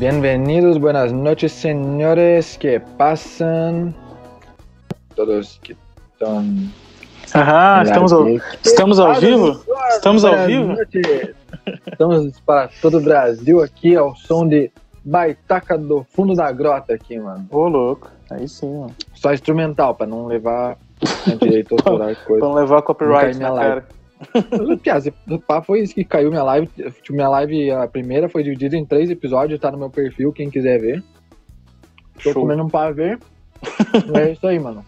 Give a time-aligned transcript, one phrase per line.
[0.00, 3.94] Bienvenidos, buenas noches, señores que pasan.
[5.14, 5.76] Todos que
[6.14, 6.42] estão.
[7.34, 8.26] Aham, estamos ao,
[8.64, 9.62] estamos ao vivo?
[9.90, 10.74] Estamos ao vivo?
[11.92, 14.72] Estamos para todo o Brasil aqui ao som de
[15.04, 17.46] Baitaca do fundo da grota aqui, mano.
[17.50, 18.10] Ô, louco.
[18.30, 18.96] Aí sim, mano.
[19.12, 20.78] Só instrumental, pra não levar
[21.26, 22.38] né, direito autoral coisa.
[22.38, 23.86] Pra não levar copyright na minha cara.
[24.82, 25.12] Piazza,
[25.46, 26.66] papo foi isso que caiu minha live.
[27.02, 30.50] Tipo, Minha live, a primeira, foi dividida em três episódios, tá no meu perfil, quem
[30.50, 31.02] quiser ver.
[32.22, 32.42] Tô Show.
[32.42, 33.18] comendo um pavê.
[34.14, 34.84] é isso aí, mano.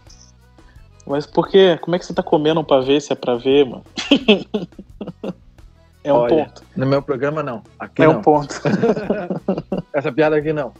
[1.05, 1.77] Mas por quê?
[1.81, 3.83] Como é que você tá comendo um pavê se é pra ver, mano?
[6.03, 6.63] é um Olha, ponto.
[6.75, 7.61] No meu programa, não.
[7.77, 8.19] Aqui É não.
[8.19, 8.53] um ponto.
[9.93, 10.71] Essa piada aqui não.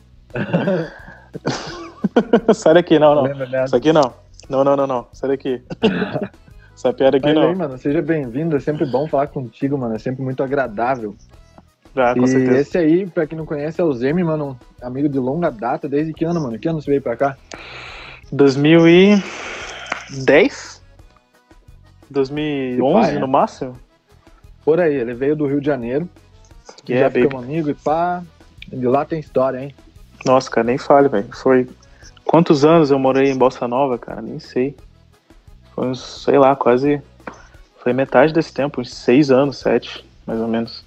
[2.54, 3.66] Sai daqui, não, não.
[3.66, 4.14] Isso aqui não.
[4.50, 5.08] Não, não, não, não.
[5.12, 5.62] Sai daqui.
[6.76, 7.50] Essa piada aqui Mas não.
[7.50, 8.56] aí, mano, seja bem-vindo.
[8.56, 9.96] É sempre bom falar contigo, mano.
[9.96, 11.16] É sempre muito agradável.
[11.96, 12.60] Ah, com e certeza.
[12.60, 14.58] esse aí, pra quem não conhece, é o Zemi, mano.
[14.82, 15.88] um Amigo de longa data.
[15.88, 16.58] Desde que ano, mano?
[16.58, 17.38] Que ano você veio pra cá?
[18.32, 20.82] 2010?
[22.10, 23.20] 2011 Pai, é.
[23.20, 23.78] no máximo?
[24.66, 24.96] Por aí.
[24.96, 26.10] Ele veio do Rio de Janeiro.
[26.90, 27.22] Yeah, já baby.
[27.24, 28.24] ficamos amigos e pá.
[28.68, 29.76] De lá tem história, hein?
[30.26, 31.28] Nossa, cara, nem fale, velho.
[31.32, 31.70] Foi.
[32.26, 34.22] Quantos anos eu morei em Bossa Nova, cara?
[34.22, 34.76] Nem sei.
[35.76, 37.02] Foi uns, sei lá, quase.
[37.82, 40.84] Foi metade desse tempo, uns seis anos, sete, mais ou menos.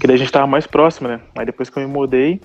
[0.00, 1.20] Que daí a gente tava mais próximo, né?
[1.34, 2.40] Aí depois que eu me mudei,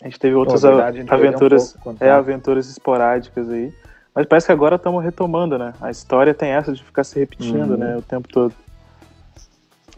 [0.00, 1.72] a gente teve outras verdade, a gente perdeu um aventuras.
[1.82, 3.72] pouco é, aventuras esporádicas aí.
[4.14, 5.72] Mas parece que agora estamos retomando, né?
[5.80, 7.76] A história tem essa de ficar se repetindo, Uhum.
[7.76, 7.96] né?
[7.96, 8.54] O tempo todo.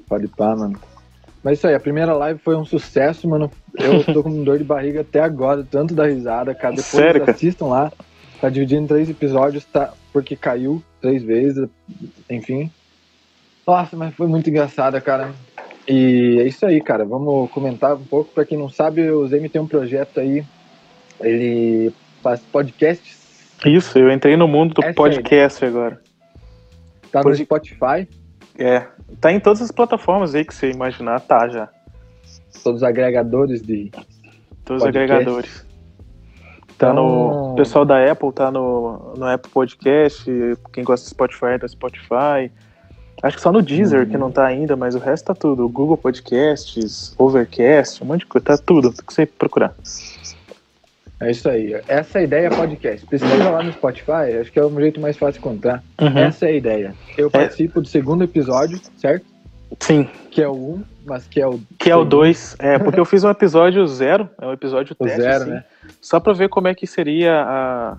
[0.08, 0.78] Pode pá, mano.
[1.42, 3.50] Mas isso aí, a primeira live foi um sucesso, mano.
[3.74, 6.70] Eu tô com dor de barriga até agora, tanto da risada, cara.
[6.74, 7.92] Depois Sério, assistam lá.
[8.40, 9.92] Tá dividido em três episódios, tá?
[10.12, 11.68] Porque caiu três vezes,
[12.30, 12.70] enfim.
[13.66, 15.32] Nossa, mas foi muito engraçada, cara.
[15.86, 17.04] E é isso aí, cara.
[17.04, 18.32] Vamos comentar um pouco.
[18.32, 20.44] Pra quem não sabe, o Zemi tem um projeto aí.
[21.20, 21.92] Ele
[22.22, 23.20] faz podcasts,
[23.64, 26.00] Isso, eu entrei no mundo do é podcast agora.
[27.12, 28.08] tá no Pod- Spotify,
[28.58, 28.86] É.
[29.20, 31.68] Tá em todas as plataformas aí que você imaginar, tá já.
[32.64, 33.90] todos os agregadores de
[34.64, 35.66] Todos os agregadores.
[36.86, 37.00] Tá no.
[37.28, 40.24] Então- O pessoal da Apple tá no, no Apple Podcast.
[40.72, 42.50] Quem gosta do Spotify tá no Spotify.
[43.22, 44.06] Acho que só no Deezer Uhum.
[44.06, 45.68] que não tá ainda, mas o resto tá tudo.
[45.68, 48.44] Google Podcasts, Overcast, um monte de coisa.
[48.44, 48.92] Tá tudo.
[48.92, 49.72] Tem que você procurar.
[51.20, 51.80] É isso aí.
[51.86, 53.06] Essa é a ideia podcast.
[53.06, 55.84] Pesquisa lá no Spotify, acho que é o jeito mais fácil de encontrar.
[56.00, 56.18] Uhum.
[56.18, 56.94] Essa é a ideia.
[57.16, 59.24] Eu participo do segundo episódio, certo?
[59.78, 61.60] Sim, Que é o 1, mas que é o.
[61.78, 62.56] que é o segundo, 2.
[62.58, 64.28] É, porque eu fiz um episódio zero.
[64.40, 65.64] É um episódio O teste, zero, assim, né?
[66.00, 67.98] Só pra ver como é que seria a.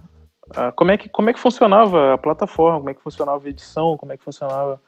[0.55, 3.49] a- como, é que, como é que funcionava a plataforma, como é que funcionava a
[3.49, 4.79] edição, como é que funcionava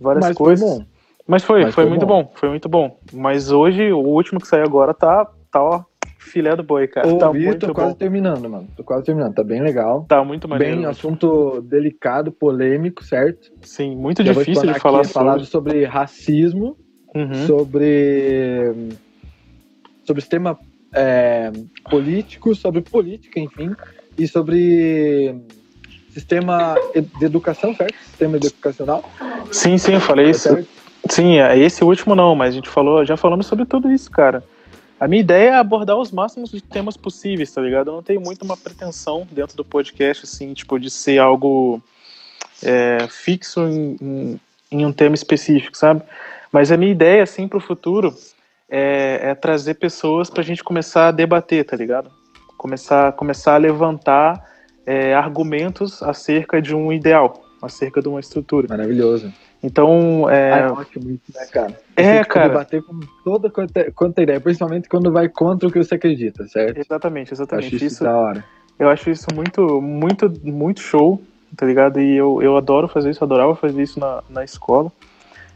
[0.00, 0.78] várias Mas foi coisas.
[0.78, 0.84] bom.
[1.26, 2.22] Mas foi, Mas foi, foi muito bom.
[2.24, 2.32] bom.
[2.34, 2.98] foi muito bom.
[3.12, 5.82] Mas hoje, o último que saiu agora tá, tá ó,
[6.18, 7.18] filé do boi, cara.
[7.18, 7.98] tá Ouvi, muito tô quase bom.
[7.98, 8.68] terminando, mano.
[8.76, 9.34] Tô quase terminando.
[9.34, 10.04] Tá bem legal.
[10.08, 10.76] Tá muito maneiro.
[10.76, 13.48] Bem assunto delicado, polêmico, certo?
[13.62, 15.12] Sim, muito Já difícil de falar aqui, é sobre.
[15.12, 16.76] falado sobre racismo,
[17.14, 17.32] Uhum.
[17.46, 18.72] sobre.
[20.04, 20.56] sobre sistema
[20.96, 21.52] é,
[21.90, 23.74] político, sobre política, enfim,
[24.18, 25.34] e sobre
[26.12, 26.74] sistema
[27.18, 27.94] de educação, certo?
[28.02, 29.04] Sistema educacional,
[29.52, 30.48] Sim, sim, eu falei isso.
[30.48, 30.66] certo?
[31.10, 34.42] Sim, é, esse último não, mas a gente falou, já falamos sobre tudo isso, cara.
[34.98, 37.88] A minha ideia é abordar os máximos de temas possíveis, tá ligado?
[37.90, 41.82] Eu não tenho muito uma pretensão dentro do podcast, assim, tipo, de ser algo
[42.62, 44.40] é, fixo em, em-
[44.72, 46.02] em um tema específico, sabe?
[46.50, 48.14] Mas a minha ideia, assim, pro futuro
[48.68, 52.10] é, é trazer pessoas pra gente começar a debater, tá ligado?
[52.56, 54.42] Começar, começar a levantar
[54.84, 58.66] é, argumentos acerca de um ideal, acerca de uma estrutura.
[58.68, 59.32] Maravilhoso.
[59.62, 61.80] Então, é, Ah, é ótimo isso, né, cara?
[61.96, 62.48] É, Você, tipo, cara.
[62.48, 66.78] debater com toda quanta, quanta ideia, principalmente quando vai contra o que você acredita, certo?
[66.78, 67.66] Exatamente, Eu exatamente.
[67.66, 68.44] acho isso, Isso, da hora.
[68.78, 71.20] eu acho isso muito, muito, muito show,
[71.56, 72.00] tá ligado?
[72.00, 74.92] E eu, eu adoro fazer isso, adorava fazer isso na, na escola.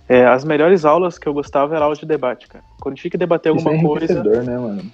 [0.09, 2.65] É, as melhores aulas que eu gostava era aula de debate, cara.
[2.81, 4.91] Quando tinha que debater Isso é alguma coisa, né, mano?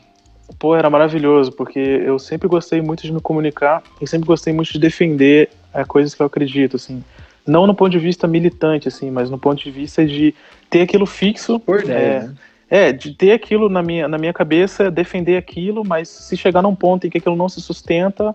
[0.58, 4.72] pô, era maravilhoso, porque eu sempre gostei muito de me comunicar e sempre gostei muito
[4.72, 7.02] de defender é, coisas que eu acredito, assim.
[7.46, 10.34] Não no ponto de vista militante, assim, mas no ponto de vista de
[10.68, 11.60] ter aquilo fixo.
[11.60, 12.34] Por é, né?
[12.68, 16.74] É, de ter aquilo na minha, na minha cabeça, defender aquilo, mas se chegar num
[16.74, 18.34] ponto em que aquilo não se sustenta,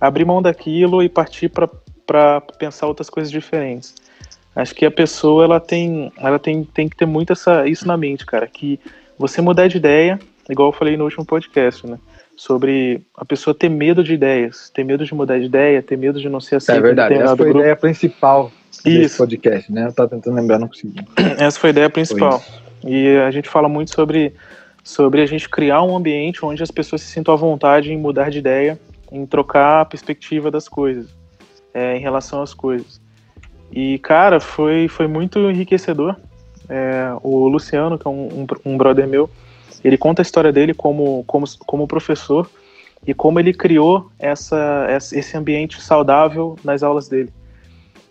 [0.00, 3.94] abrir mão daquilo e partir para pensar outras coisas diferentes.
[4.58, 7.96] Acho que a pessoa ela tem, ela tem, tem que ter muito essa, isso na
[7.96, 8.80] mente, cara, que
[9.16, 10.18] você mudar de ideia,
[10.50, 11.96] igual eu falei no último podcast, né?
[12.34, 16.20] Sobre a pessoa ter medo de ideias, ter medo de mudar de ideia, ter medo
[16.20, 18.50] de não ser aceito É verdade, essa foi a ideia principal
[18.84, 19.18] desse Isso.
[19.18, 19.86] podcast, né?
[19.86, 21.06] Eu tava tentando lembrar, não consegui.
[21.38, 22.42] Essa foi a ideia principal.
[22.84, 24.34] E a gente fala muito sobre,
[24.82, 28.28] sobre a gente criar um ambiente onde as pessoas se sintam à vontade em mudar
[28.28, 28.76] de ideia,
[29.12, 31.06] em trocar a perspectiva das coisas,
[31.72, 33.00] é, em relação às coisas.
[33.72, 36.16] E, cara, foi, foi muito enriquecedor.
[36.68, 39.30] É, o Luciano, que é um, um, um, brother meu,
[39.82, 42.48] ele conta a história dele como, como, como professor
[43.06, 47.32] e como ele criou essa, esse ambiente saudável nas aulas dele.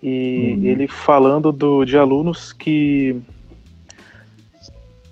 [0.02, 0.66] E uhum.
[0.66, 3.20] ele falando do, de alunos que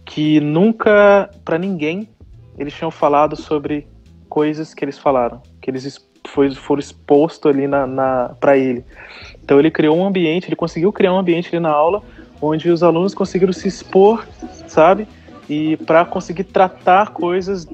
[0.05, 2.07] que nunca para ninguém
[2.57, 3.87] eles tinham falado sobre
[4.29, 8.85] coisas que eles falaram, que eles foi, foram expostos ali na, na para ele.
[9.45, 12.01] Então ele criou um ambiente, ele conseguiu criar um ambiente ali na aula
[12.41, 14.25] onde os alunos conseguiram se expor,
[14.67, 15.07] sabe?
[15.47, 17.67] E para conseguir tratar coisas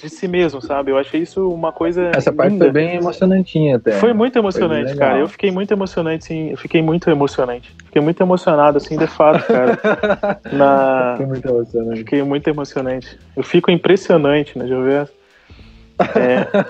[0.00, 0.90] de si mesmo, sabe?
[0.90, 2.10] Eu achei isso uma coisa.
[2.14, 3.92] Essa parte foi bem emocionantinha até.
[3.92, 5.18] Foi muito emocionante, cara.
[5.18, 6.50] Eu fiquei muito emocionante, sim.
[6.50, 7.74] Eu fiquei muito emocionante.
[7.86, 9.78] Fiquei muito emocionado, assim, de fato, cara.
[10.52, 11.12] Na...
[11.12, 11.98] Fiquei muito emocionante.
[11.98, 13.18] Fiquei muito emocionante.
[13.36, 14.94] Eu fico impressionante, né, Jovem?
[14.94, 15.08] É...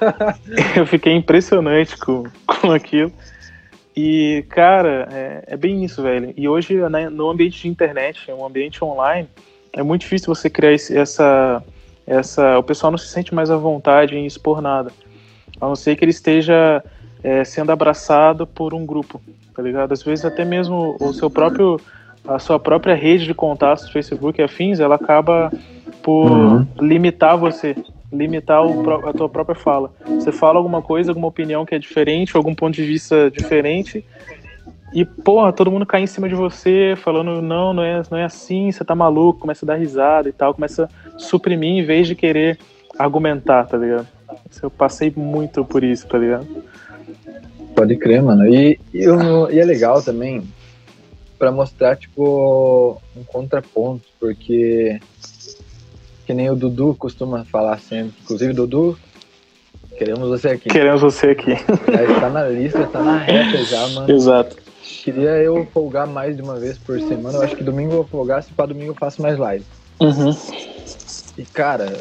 [0.78, 3.12] eu fiquei impressionante com, com aquilo.
[3.96, 6.32] E, cara, é, é bem isso, velho.
[6.36, 9.28] E hoje, né, no ambiente de internet, um ambiente online,
[9.72, 11.62] é muito difícil você criar esse, essa,
[12.06, 12.58] essa.
[12.58, 14.92] O pessoal não se sente mais à vontade em expor nada.
[15.60, 16.82] A não ser que ele esteja
[17.22, 19.20] é, sendo abraçado por um grupo,
[19.54, 19.92] tá ligado?
[19.92, 21.80] Às vezes até mesmo o seu próprio.
[22.28, 25.50] A sua própria rede de contatos, Facebook e afins, ela acaba
[26.02, 26.66] por uhum.
[26.78, 27.74] limitar você,
[28.12, 29.92] limitar o, a tua própria fala.
[30.06, 34.04] Você fala alguma coisa, alguma opinião que é diferente, algum ponto de vista diferente,
[34.92, 38.24] e, porra, todo mundo cai em cima de você, falando, não, não é, não é
[38.24, 42.08] assim, você tá maluco, começa a dar risada e tal, começa a suprimir em vez
[42.08, 42.58] de querer
[42.98, 44.08] argumentar, tá ligado?
[44.60, 46.46] Eu passei muito por isso, tá ligado?
[47.74, 48.46] Pode crer, mano.
[48.46, 49.04] E, e,
[49.52, 50.42] e é legal também
[51.38, 55.00] para mostrar, tipo, um contraponto, porque
[56.30, 58.14] que nem o Dudu costuma falar sempre.
[58.22, 58.96] Inclusive, Dudu,
[59.98, 60.68] queremos você aqui.
[60.68, 61.56] Queremos você aqui.
[61.56, 64.12] Já tá na lista, tá na reta já, mano.
[64.12, 64.56] Exato.
[65.02, 67.38] Queria eu folgar mais de uma vez por semana.
[67.38, 69.64] Eu acho que domingo eu vou folgar, se para domingo eu faço mais live.
[69.98, 70.30] Uhum.
[71.36, 72.00] E, cara,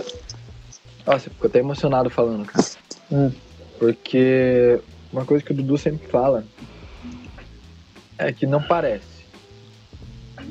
[1.08, 2.68] nossa, fico até emocionado falando, cara.
[3.12, 3.32] Hum.
[3.80, 4.80] Porque
[5.12, 6.44] uma coisa que o Dudu sempre fala
[8.16, 9.26] é que não parece.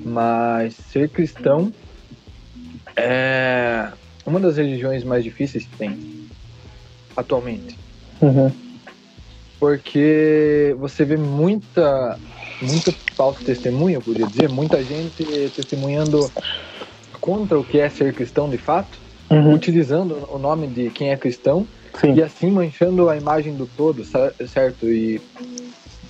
[0.04, 1.72] Mas ser cristão
[2.98, 3.88] é
[4.26, 6.28] uma das religiões mais difíceis que tem
[7.16, 7.78] atualmente.
[8.20, 8.50] Uhum.
[9.58, 12.18] Porque você vê muita,
[12.60, 15.24] muita falsa testemunha, eu podia dizer, muita gente
[15.54, 16.30] testemunhando
[17.20, 18.98] contra o que é ser cristão de fato,
[19.30, 19.54] uhum.
[19.54, 21.66] utilizando o nome de quem é cristão
[22.00, 22.14] Sim.
[22.14, 24.86] e assim manchando a imagem do todo, certo?
[24.86, 25.20] E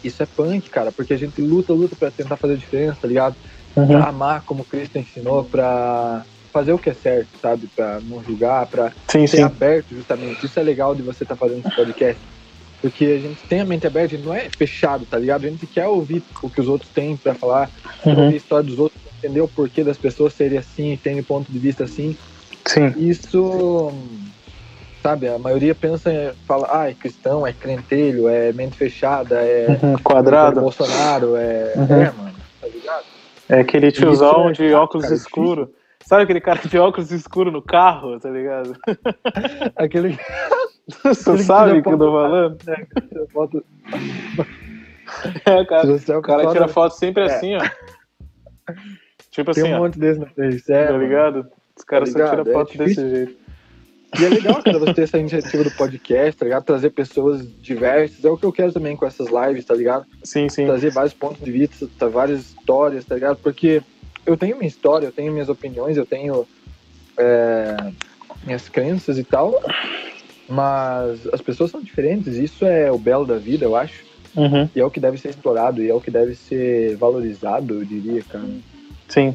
[0.05, 3.09] isso é punk, cara, porque a gente luta, luta para tentar fazer a diferença, tá
[3.09, 3.35] ligado?
[3.75, 3.87] Uhum.
[3.87, 7.69] Pra amar como Cristo ensinou, pra fazer o que é certo, sabe?
[7.75, 9.43] Pra não julgar, pra sim, ser sim.
[9.43, 10.45] aberto, justamente.
[10.45, 12.21] Isso é legal de você estar tá fazendo esse podcast.
[12.81, 15.45] Porque a gente tem a mente aberta, a gente não é fechado, tá ligado?
[15.45, 17.69] A gente quer ouvir o que os outros têm pra falar,
[18.05, 18.13] uhum.
[18.13, 21.59] ouvir a história dos outros, entender o porquê das pessoas serem assim, terem ponto de
[21.59, 22.17] vista assim.
[22.65, 22.95] Sim.
[22.97, 23.93] Isso,
[25.03, 29.97] sabe, a maioria pensa, fala, ah, é cristão, é crentelho, é mente fechada, é uhum.
[29.99, 30.61] quadrado.
[30.61, 31.73] É Bolsonaro, é.
[31.75, 32.03] Uhum.
[32.03, 33.05] É, mano, tá ligado?
[33.49, 35.69] É aquele tiozão é de óculos escuros.
[36.05, 38.75] Sabe aquele cara de óculos escuro no carro, tá ligado?
[39.77, 40.19] aquele.
[41.05, 42.57] Você sabe o que eu tô falando?
[42.67, 43.65] É, foto...
[45.45, 47.27] é cara, o cara tira foto sempre é.
[47.27, 48.75] assim, ó.
[49.31, 49.79] Tipo Tem assim, um ó.
[49.81, 51.47] monte desse no Face, é, Tá ligado?
[51.77, 53.39] Os caras tá só tiram é foto é desse jeito.
[54.19, 56.65] E é legal, cara, você ter essa iniciativa do podcast, tá ligado?
[56.65, 58.25] Trazer pessoas diversas.
[58.25, 60.07] É o que eu quero também com essas lives, tá ligado?
[60.25, 60.65] Sim, sim.
[60.65, 63.37] Trazer vários pontos de vista, tá, várias histórias, tá ligado?
[63.37, 63.83] Porque
[64.29, 66.47] eu tenho minha história, eu tenho minhas opiniões, eu tenho
[67.17, 67.77] é,
[68.45, 69.59] minhas crenças e tal,
[70.47, 74.07] mas as pessoas são diferentes, isso é o belo da vida, eu acho.
[74.37, 74.69] Uhum.
[74.77, 77.85] E é o que deve ser explorado, e é o que deve ser valorizado, eu
[77.85, 78.45] diria, cara.
[79.09, 79.35] Sim,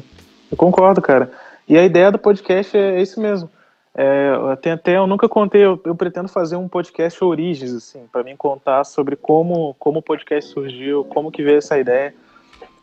[0.50, 1.32] eu concordo, cara.
[1.68, 3.50] E a ideia do podcast é isso mesmo.
[3.96, 8.22] É, até, até eu nunca contei, eu, eu, pretendo fazer um podcast origens, assim, para
[8.22, 12.14] mim contar sobre como, como o podcast surgiu, como que veio essa ideia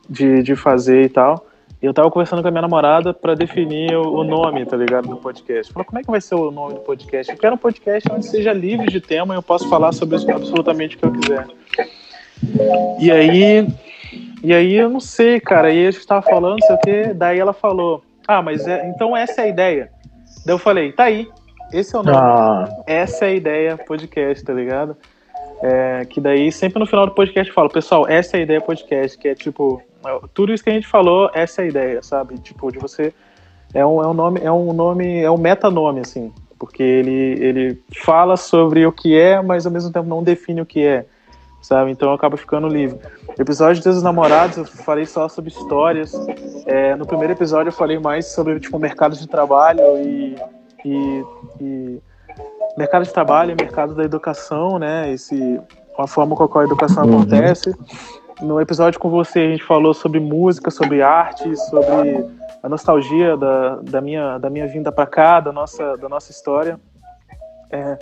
[0.10, 1.46] de, de fazer e tal
[1.82, 5.74] eu tava conversando com a minha namorada para definir o, nome, tá ligado, do podcast.
[5.74, 7.32] Falei, como é que vai ser o nome do podcast?
[7.32, 10.96] Eu quero um podcast onde seja livre de tema e eu posso falar sobre absolutamente
[10.96, 11.48] o que eu quiser.
[13.00, 13.68] E aí,
[14.44, 15.70] e aí eu não sei, cara.
[15.70, 19.18] Aí a gente tava falando, sei o quê, daí ela falou, ah, mas é, então
[19.18, 19.92] essa é a ideia.
[20.46, 21.28] Daí eu falei, tá aí,
[21.74, 22.18] esse é o nome.
[22.18, 22.70] Ah.
[22.86, 24.96] Essa é a ideia podcast, tá ligado?
[25.64, 28.62] É, que daí sempre no final do podcast eu falo, pessoal, essa é a ideia
[28.62, 29.82] podcast, que é tipo,
[30.34, 32.38] tudo isso que a gente falou, essa é a ideia, sabe?
[32.40, 33.14] Tipo, de você
[33.74, 37.84] é um, é um nome, é um nome, é um metanome, assim, porque ele, ele
[38.04, 41.06] fala sobre o que é, mas ao mesmo tempo não define o que é,
[41.62, 41.92] sabe?
[41.92, 43.00] Então acaba ficando livre.
[43.40, 46.14] Episódio dos Namorados eu falei só sobre histórias.
[46.66, 50.36] É, no primeiro episódio eu falei mais sobre tipo mercado de trabalho e,
[50.84, 51.26] e,
[51.62, 52.02] e
[52.78, 55.12] mercado de trabalho, mercado da educação, né?
[55.12, 55.60] Esse
[55.98, 57.22] a forma com a qual a educação uhum.
[58.40, 62.26] No episódio com você a gente falou sobre música, sobre arte, sobre
[62.64, 66.80] a nostalgia da, da, minha, da minha vinda para cá, da nossa, da nossa história.
[67.72, 67.98] É,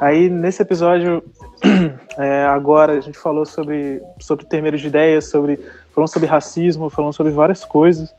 [0.00, 1.22] aí nesse episódio
[2.18, 5.58] é, agora a gente falou sobre, sobre termeiros de ideias, sobre,
[5.94, 8.14] falando sobre racismo, falando sobre várias coisas.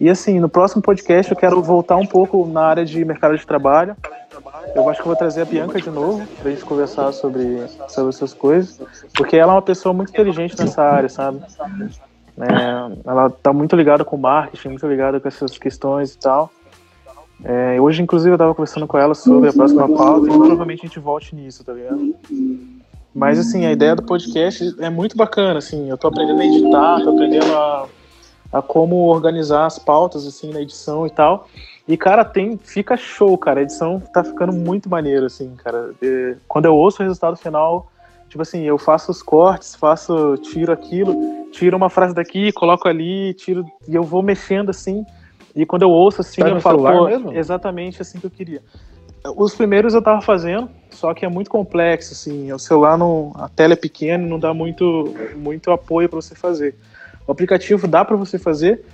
[0.00, 3.46] E assim, no próximo podcast eu quero voltar um pouco na área de mercado de
[3.46, 3.96] trabalho.
[4.74, 8.32] Eu acho que vou trazer a Bianca de novo pra gente conversar sobre, sobre essas
[8.32, 8.80] coisas,
[9.14, 11.40] porque ela é uma pessoa muito inteligente nessa área, sabe?
[12.38, 16.50] É, ela tá muito ligada com marketing, muito ligada com essas questões e tal.
[17.44, 20.86] É, hoje, inclusive, eu tava conversando com ela sobre a próxima pauta e provavelmente a
[20.86, 22.14] gente volte nisso, tá ligado?
[23.14, 25.90] Mas, assim, a ideia do podcast é muito bacana, assim.
[25.90, 27.86] Eu tô aprendendo a editar, tô aprendendo a
[28.52, 31.48] a como organizar as pautas assim na edição e tal.
[31.88, 33.60] E cara, tem fica show, cara.
[33.60, 35.92] A edição tá ficando muito maneiro assim, cara.
[36.02, 37.90] E, quando eu ouço o resultado final,
[38.28, 43.34] tipo assim, eu faço os cortes, faço, tiro aquilo, tiro uma frase daqui, coloco ali,
[43.34, 45.04] tiro e eu vou mexendo assim.
[45.54, 47.32] E quando eu ouço assim, tá eu falo, pô, mesmo?
[47.32, 48.62] exatamente assim que eu queria.
[49.36, 52.52] Os primeiros eu tava fazendo, só que é muito complexo, assim.
[52.52, 56.74] O celular, não, a tela é pequena, não dá muito, muito apoio para você fazer.
[57.26, 58.84] O aplicativo dá para você fazer.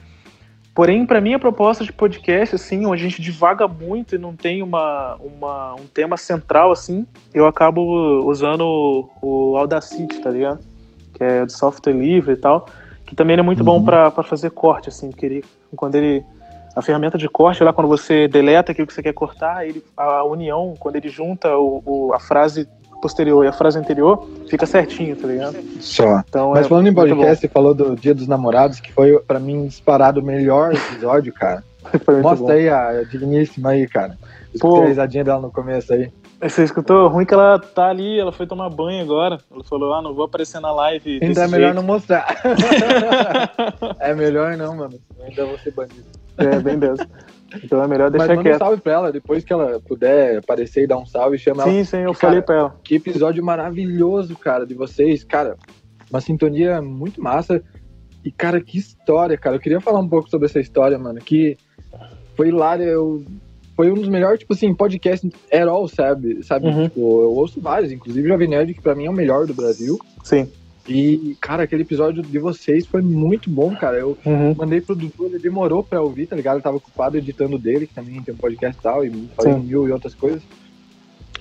[0.75, 4.37] Porém, para mim, a proposta de podcast, assim, onde a gente divaga muito e não
[4.37, 7.05] tem uma, uma, um tema central, assim,
[7.35, 7.83] eu acabo
[8.25, 10.61] usando o, o Audacity, tá ligado?
[11.15, 12.69] Que é de software livre e tal,
[13.05, 13.65] que também é muito uhum.
[13.65, 15.45] bom para fazer corte, assim, porque ele,
[15.75, 16.25] quando ele
[16.77, 20.23] a ferramenta de corte, lá quando você deleta aquilo que você quer cortar, ele, a
[20.23, 22.69] união, quando ele junta o, o, a frase
[23.00, 25.57] posterior e a frase anterior, fica certinho, tá ligado?
[25.81, 26.23] Só.
[26.28, 29.38] Então, Mas é falando em podcast, você falou do Dia dos Namorados, que foi, pra
[29.38, 31.62] mim, disparado o melhor episódio, cara.
[32.23, 32.52] Mostra bom.
[32.52, 34.19] aí a digníssima aí, cara.
[34.52, 36.11] Escutei a risadinha dela no começo aí.
[36.40, 37.09] Você escutou?
[37.09, 39.40] Ruim que ela tá ali, ela foi tomar banho agora.
[39.50, 41.19] Ela falou, ah, não vou aparecer na live.
[41.21, 41.76] Então é melhor jeito.
[41.76, 42.26] não mostrar.
[43.99, 45.00] é melhor não, mano.
[45.21, 46.07] Ainda vou ser bandido.
[46.37, 47.09] É, bem dessa.
[47.62, 50.85] Então é melhor deixar Mas manda um salve pra ela, depois que ela puder aparecer
[50.85, 51.78] e dar um salve, chama sim, ela.
[51.78, 52.76] Sim, sim, eu falei pra ela.
[52.85, 55.25] Que episódio maravilhoso, cara, de vocês.
[55.25, 55.57] Cara,
[56.11, 57.62] uma sintonia muito massa.
[58.25, 59.57] E, cara, que história, cara.
[59.57, 61.21] Eu queria falar um pouco sobre essa história, mano.
[61.21, 61.57] Que
[62.37, 62.85] foi hilária.
[62.85, 63.25] Eu...
[63.75, 66.43] Foi um dos melhores, tipo assim, podcasts at all, sabe?
[66.43, 66.67] sabe?
[66.67, 66.88] Uhum.
[66.88, 69.97] Tipo, eu ouço vários, inclusive Jovem Nerd, que pra mim é o melhor do Brasil.
[70.25, 70.50] Sim.
[70.88, 73.99] E, cara, aquele episódio de vocês foi muito bom, cara.
[73.99, 74.54] Eu uhum.
[74.57, 76.57] mandei pro Dudu, ele demorou pra ouvir, tá ligado?
[76.57, 79.87] Ele tava ocupado editando dele, que também tem um podcast e tal, e fazendo mil
[79.87, 80.42] e outras coisas.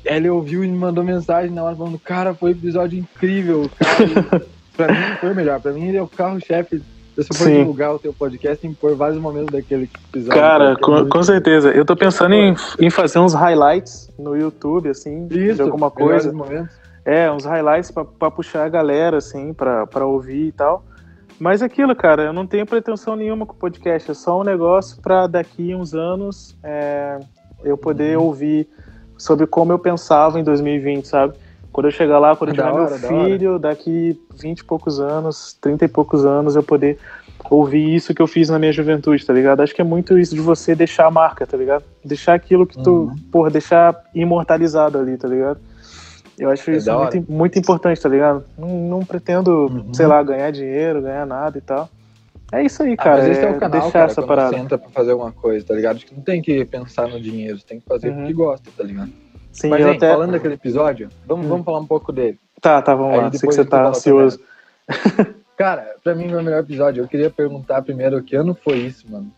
[0.03, 4.45] Ele ouviu e me mandou mensagem na hora falando, cara, foi um episódio incrível, cara.
[4.75, 5.61] pra mim foi melhor.
[5.61, 6.81] Pra mim ele é o carro-chefe
[7.23, 10.39] se você for divulgar o teu podcast, que pôr vários momentos daquele episódio.
[10.39, 11.71] Cara, com, com certeza.
[11.71, 16.31] Eu tô pensando em, em fazer uns highlights no YouTube, assim, Isso, de alguma coisa.
[16.31, 16.86] Momentos.
[17.07, 20.83] É, uns highlights para puxar a galera, assim, para ouvir e tal.
[21.39, 25.01] Mas aquilo, cara, eu não tenho pretensão nenhuma com o podcast, é só um negócio
[25.01, 27.17] para daqui uns anos é,
[27.63, 28.25] eu poder uhum.
[28.25, 28.67] ouvir
[29.17, 31.33] sobre como eu pensava em 2020, sabe?
[31.71, 35.85] Quando eu chegar lá, quando eu tiver meu filho, daqui 20 e poucos anos, 30
[35.85, 36.97] e poucos anos, eu poder
[37.49, 39.61] ouvir isso que eu fiz na minha juventude, tá ligado?
[39.61, 41.85] Acho que é muito isso de você deixar a marca, tá ligado?
[42.03, 43.15] Deixar aquilo que tu, uhum.
[43.31, 45.57] porra, deixar imortalizado ali, tá ligado?
[46.37, 48.45] Eu acho é isso muito, muito importante, tá ligado?
[48.57, 49.93] Não, não pretendo, uhum.
[49.93, 51.89] sei lá, ganhar dinheiro, ganhar nada e tal.
[52.51, 53.15] É isso aí, ah, cara.
[53.15, 54.49] Ah, mas esse é, é o canal, deixar cara, essa parada.
[54.49, 55.97] Você entra pra fazer alguma coisa, tá ligado?
[55.99, 58.17] Que não tem que pensar no dinheiro, tem que fazer uhum.
[58.17, 59.11] porque gosta, tá ligado?
[59.51, 60.11] Sim, Mas, hein, até...
[60.11, 61.49] falando daquele episódio, vamos, hum.
[61.49, 62.39] vamos falar um pouco dele.
[62.61, 63.31] Tá, tá, vamos Aí lá.
[63.31, 64.39] Sei que você tá ansioso.
[65.57, 69.31] Cara, pra mim, meu melhor episódio, eu queria perguntar primeiro que ano foi isso, mano?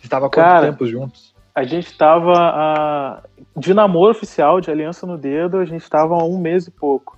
[0.00, 1.34] Você tava quanto Cara, tempo juntos?
[1.56, 3.22] A gente tava a...
[3.56, 7.16] de namoro oficial, de aliança no dedo, a gente tava há um mês e pouco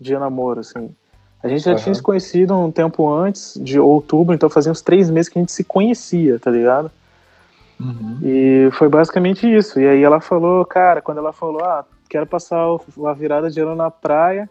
[0.00, 0.94] de namoro, assim.
[1.42, 1.76] A gente já uhum.
[1.76, 5.42] tinha se conhecido um tempo antes, de outubro, então fazia uns três meses que a
[5.42, 6.90] gente se conhecia, tá ligado?
[7.78, 8.18] Uhum.
[8.22, 9.78] E foi basicamente isso.
[9.78, 13.74] E aí ela falou, cara, quando ela falou, ah, quero passar a virada de ano
[13.74, 14.48] na praia.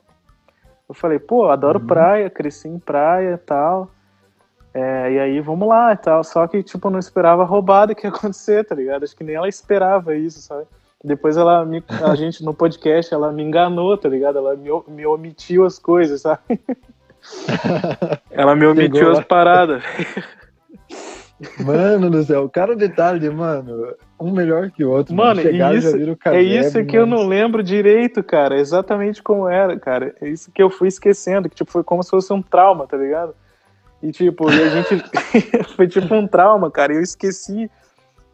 [0.88, 1.88] Eu falei, pô, adoro uhum.
[1.88, 3.90] praia, cresci em praia e tal.
[4.76, 6.22] É, e aí, vamos lá e tal.
[6.22, 9.04] Só que, tipo, não esperava a roubada que ia acontecer, tá ligado?
[9.04, 10.66] Acho que nem ela esperava isso, sabe?
[11.02, 14.38] Depois ela me, a gente no podcast, ela me enganou, tá ligado?
[14.38, 16.42] Ela me, me omitiu as coisas, sabe?
[18.30, 19.82] ela me omitiu as paradas.
[21.60, 25.16] Mano do céu, cada detalhe, mano, um melhor que o outro.
[25.16, 27.22] Mano, Chegaram, isso, é isso que eu mano.
[27.22, 28.60] não lembro direito, cara.
[28.60, 30.14] Exatamente como era, cara.
[30.22, 32.98] É isso que eu fui esquecendo, que tipo, foi como se fosse um trauma, tá
[32.98, 33.34] ligado?
[34.06, 35.04] E tipo, e a gente.
[35.76, 36.94] foi tipo um trauma, cara.
[36.94, 37.72] Eu esqueci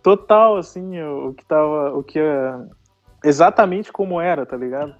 [0.03, 1.93] total, assim, o, que tava.
[1.93, 2.19] O que.
[2.19, 2.55] é,
[3.23, 4.93] exatamente como era, tá ligado?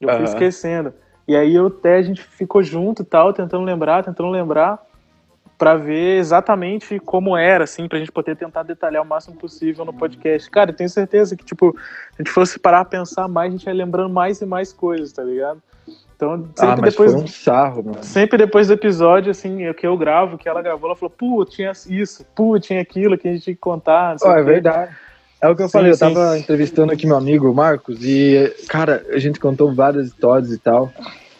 [0.00, 0.92] Eu fui esquecendo.
[1.28, 4.84] E aí eu até a gente ficou junto e tal, tentando lembrar, tentando lembrar,
[5.56, 9.92] pra ver exatamente como era, assim, pra gente poder tentar detalhar o máximo possível no
[9.92, 10.50] podcast.
[10.50, 11.76] Cara, eu tenho certeza que, tipo,
[12.10, 14.72] se a gente fosse parar a pensar mais, a gente ia lembrando mais e mais
[14.72, 15.62] coisas, tá ligado?
[16.22, 17.12] Então, Ah, sempre mas depois.
[17.12, 18.04] foi um sarro, mano.
[18.04, 21.72] Sempre depois do episódio, assim, que eu gravo, que ela gravou, ela falou, pô, tinha
[21.88, 24.12] isso, pô, tinha aquilo que a gente tinha que contar.
[24.12, 24.96] não sei Ó, o é verdade.
[25.40, 26.00] É o que eu Sim, falei, eu sim.
[26.00, 30.92] tava entrevistando aqui meu amigo Marcos e, cara, a gente contou várias histórias e tal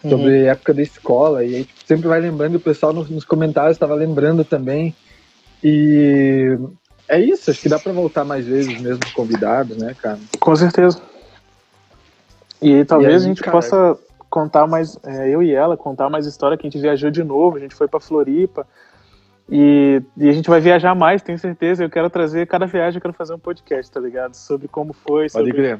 [0.09, 0.47] sobre Uhum.
[0.49, 3.77] época da escola e aí tipo, sempre vai lembrando e o pessoal nos, nos comentários
[3.77, 4.93] tava lembrando também.
[5.63, 6.57] E
[7.07, 10.19] é isso, acho que dá pra voltar mais vezes mesmo convidado, né, cara?
[10.41, 11.01] Com certeza.
[12.61, 13.97] E aí, talvez E aí, a gente cara- possa
[14.33, 17.57] contar mais, é, eu e ela, contar mais história que a gente viajou de novo,
[17.57, 18.65] a gente foi pra Floripa.
[19.47, 21.83] E, e a gente vai viajar mais, tenho certeza.
[21.83, 24.33] Eu quero trazer, cada viagem eu quero fazer um podcast, tá ligado?
[24.33, 25.77] Sobre como foi, sobre,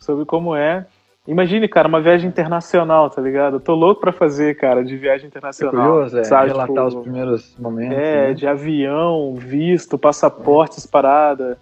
[0.00, 0.84] sobre como é.
[1.28, 3.56] Imagine, cara, uma viagem internacional, tá ligado?
[3.56, 5.92] Eu tô louco pra fazer, cara, de viagem É internacional.
[5.92, 6.48] curioso, é, sabe?
[6.48, 7.96] relatar Tipo, os primeiros momentos.
[7.96, 8.34] É, né?
[8.34, 11.56] de avião, visto, passaporte, essas paradas.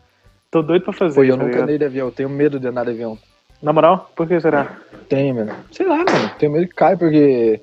[0.50, 1.16] Tô doido pra fazer.
[1.16, 1.62] Pô, eu tá nunca ligado?
[1.64, 3.18] andei de avião, eu tenho medo de andar de avião.
[3.62, 4.10] Na moral?
[4.16, 4.76] Por que será?
[5.08, 5.52] Tenho, mano.
[5.70, 6.30] Sei lá, mano.
[6.38, 7.60] Tenho medo que caia, porque.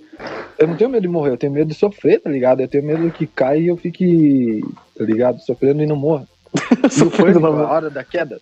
[0.59, 2.61] Eu não tenho medo de morrer, eu tenho medo de sofrer, tá ligado?
[2.61, 4.63] Eu tenho medo que caia e eu fique,
[4.97, 5.39] tá ligado?
[5.39, 6.27] Sofrendo e não morra.
[6.89, 8.39] Sofrendo na hora da queda.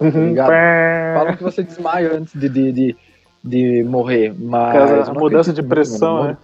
[0.00, 0.28] Uhum.
[0.28, 0.48] ligado?
[0.48, 1.14] Pé.
[1.14, 2.96] Falam que você desmaia antes de, de, de,
[3.42, 4.72] de morrer, mas.
[4.72, 6.36] Cara, mudança de pressão, né?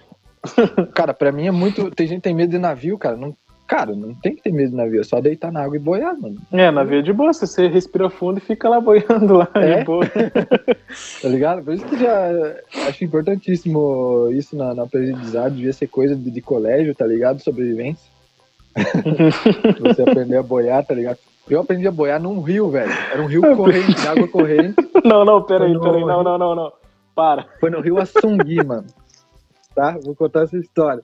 [0.95, 1.91] Cara, pra mim é muito.
[1.91, 3.17] Tem gente que tem medo de navio, cara.
[3.17, 3.37] Não...
[3.69, 6.19] Cara, não tem que ter medo de navio, é só deitar na água e boiar,
[6.19, 6.37] mano.
[6.51, 9.81] É, na via de boa, você respira fundo e fica lá boiando lá É?
[9.81, 10.05] de boa.
[11.21, 11.63] Tá ligado?
[11.63, 12.31] Por isso que já
[12.89, 17.43] acho importantíssimo isso na, na aprendizagem, devia ser coisa de, de colégio, tá ligado?
[17.43, 18.11] Sobrevivência.
[19.81, 21.19] Você aprender a boiar, tá ligado?
[21.49, 22.91] Eu aprendi a boiar num rio, velho.
[23.13, 24.77] Era um rio corrente, água corrente.
[25.05, 26.73] Não, não, peraí, peraí, não, não, não, não.
[27.15, 27.47] Para.
[27.61, 28.87] Foi no rio Assungui, mano.
[29.75, 29.99] Tá?
[30.03, 31.03] Vou contar essa história.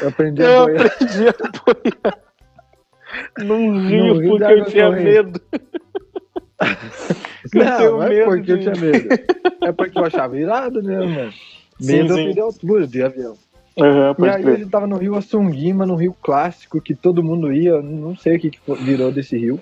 [0.00, 0.86] Eu aprendi a Eu boiar.
[0.86, 1.32] aprendi a
[1.64, 2.18] boiar
[3.38, 5.04] num rio rio porque eu tinha corrente.
[5.04, 5.40] medo.
[7.52, 9.08] Eu Não, não é porque eu de- tinha medo.
[9.62, 11.32] É porque eu achava irado, né, mano?
[11.80, 12.28] Medo sim.
[12.28, 13.36] eu de altura, de avião.
[13.78, 14.58] Aham, E aí a crer.
[14.58, 18.16] gente tava no rio Assungui, mano, um rio clássico que todo mundo ia, eu não
[18.16, 19.60] sei o que, que virou desse rio.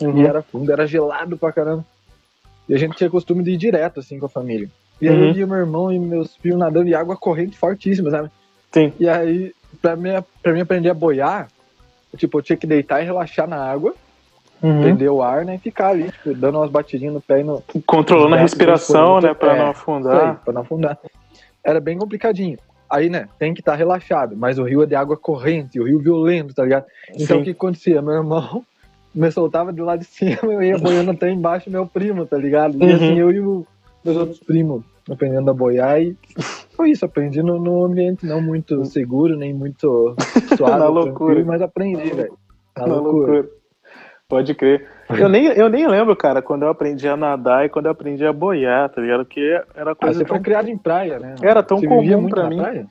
[0.00, 0.22] Uhum.
[0.22, 1.84] E era fundo, era gelado pra caramba.
[2.68, 4.68] E a gente tinha costume de ir direto, assim, com a família.
[5.00, 5.28] E aí Uhum.
[5.28, 8.30] eu via meu irmão e meus filhos nadando em água corrente fortíssima, sabe?
[8.72, 8.92] Sim.
[9.00, 9.52] E aí,
[9.86, 10.10] pra mim,
[10.42, 11.48] pra mim aprender a boiar,
[12.16, 13.94] tipo, eu tinha que deitar e relaxar na água,
[14.62, 14.80] Uhum.
[14.80, 15.56] prender o ar, né?
[15.56, 18.88] E ficar ali, tipo, dando umas batidinhas no pé e no, Controlando a Os braços
[18.88, 20.40] respiração, né, pra não Isso aí, afundar.
[20.42, 20.98] pra não afundar.
[21.62, 22.58] Era bem complicadinho.
[22.90, 25.98] Aí, né, tem que estar relaxado, mas o rio é de água corrente, o rio
[25.98, 26.86] violento, tá ligado?
[27.14, 27.42] Então Sim.
[27.42, 28.00] o que acontecia?
[28.00, 28.64] Meu irmão
[29.14, 32.82] me soltava do lado de cima, eu ia boiando até embaixo, meu primo, tá ligado?
[32.82, 32.94] E Uhum.
[32.96, 33.66] assim eu e o,
[34.04, 36.16] meus outros primos aprendendo a boiar e
[36.74, 40.14] foi isso, aprendi no, no ambiente não muito seguro, nem muito
[40.56, 41.44] suave, Na loucura.
[41.44, 42.36] mas aprendi, velho.
[42.76, 43.32] Na Na loucura.
[43.32, 43.48] loucura.
[44.28, 44.88] Pode crer.
[45.10, 48.26] Eu nem, eu nem lembro, cara, quando eu aprendi a nadar e quando eu aprendi
[48.26, 49.24] a boiar, tá ligado?
[49.24, 50.34] Porque era Ah, coisa você tão...
[50.36, 51.36] foi criado em praia, né?
[51.40, 52.58] Era tão Você comum pra mim.
[52.58, 52.86] praia?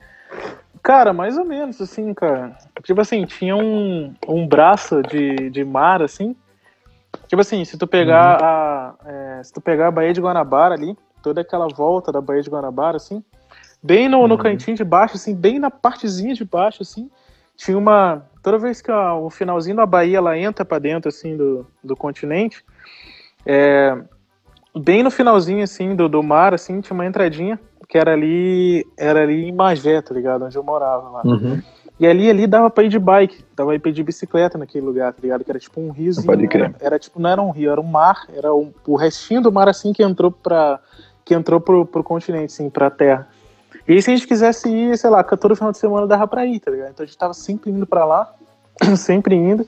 [0.82, 2.56] Cara, mais ou menos, assim, cara.
[2.82, 6.34] Tipo assim, tinha um, um braço de, de mar, assim.
[7.28, 8.94] Tipo assim, se tu pegar a.
[9.04, 12.48] é, se tu pegar a Baía de Guanabara ali, toda aquela volta da Baía de
[12.48, 13.20] Guanabara, assim,
[13.82, 14.40] bem no, no Uhum.
[14.40, 17.10] cantinho de baixo, assim, bem na partezinha de baixo, assim,
[17.56, 18.22] tinha uma.
[18.44, 21.96] Toda vez que a- o finalzinho da Bahia ela entra pra dentro, assim, do, do
[21.96, 22.64] continente,
[23.44, 23.98] é,
[24.78, 27.58] bem no finalzinho, assim, do, do mar, assim, tinha uma entradinha
[27.88, 30.44] que era ali, era ali em Magé, tá ligado?
[30.44, 31.22] Onde eu morava lá.
[31.24, 31.60] Uhum.
[31.98, 35.12] E ali, ali dava pra ir de bike, dava pra ir de bicicleta naquele lugar,
[35.12, 35.42] tá ligado?
[35.44, 36.26] Que era tipo um riozinho.
[36.26, 36.66] Pode crer.
[36.78, 39.50] Era, era tipo, não era um rio, era um mar, era um- o restinho do
[39.50, 40.78] mar assim que entrou pra.
[41.26, 43.26] Que entrou pro, pro continente, assim, pra terra.
[43.86, 46.46] E aí, se a gente quisesse ir, sei lá, todo final de semana dava pra
[46.46, 46.90] ir, tá ligado?
[46.90, 48.32] Então a gente tava sempre indo pra lá,
[48.96, 49.66] sempre indo.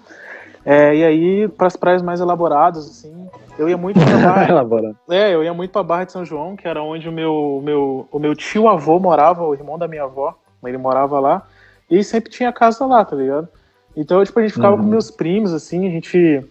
[0.64, 5.42] É, e aí, pras praias mais elaboradas, assim, eu ia muito pra Barra, é, eu
[5.42, 8.18] ia muito pra Barra de São João, que era onde o meu, o meu, o
[8.18, 11.42] meu tio avô morava, o irmão da minha avó, ele morava lá,
[11.90, 13.48] e sempre tinha casa lá, tá ligado?
[13.96, 14.82] Então, tipo, a gente ficava Uhum.
[14.82, 16.44] com meus primos, assim, a gente...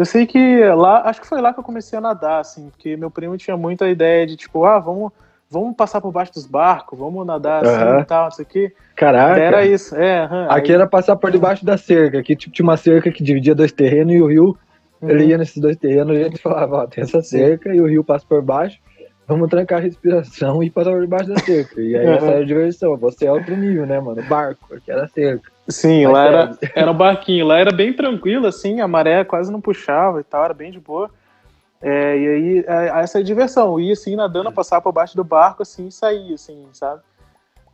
[0.00, 2.96] Eu sei que lá, acho que foi lá que eu comecei a nadar, assim, porque
[2.96, 5.12] meu primo tinha muita ideia de, tipo, ah, vamos,
[5.50, 8.00] vamos passar por baixo dos barcos, vamos nadar assim Aham.
[8.00, 8.72] e tal, não sei o quê.
[8.96, 9.38] Caraca.
[9.38, 10.20] Era isso, é.
[10.22, 12.18] aham, Aqui aí- era passar por debaixo da cerca.
[12.18, 14.56] Aqui tipo, tinha uma cerca que dividia dois terrenos e o rio,
[15.02, 15.10] Uhum.
[15.10, 17.86] ele ia nesses dois terrenos e a gente falava, ó, tem essa cerca e o
[17.86, 18.78] rio passa por baixo.
[19.28, 21.78] Vamos trancar a respiração e passar por debaixo da cerca.
[21.78, 22.14] E aí Uhum.
[22.14, 22.96] essa era a diversão.
[22.96, 24.22] Você é outro nível, né, mano?
[24.22, 25.50] Barco, aqui era cerca.
[25.70, 26.72] Sim, Mas lá era, sério.
[26.74, 27.46] era um barquinho.
[27.46, 30.80] Lá era bem tranquilo, assim, a maré quase não puxava e tal, era bem de
[30.80, 31.10] boa.
[31.82, 33.72] É, e aí, é, essa é a diversão.
[33.72, 37.00] Eu ia assim, nadando, passar por baixo do barco, assim, e saía, assim, sabe?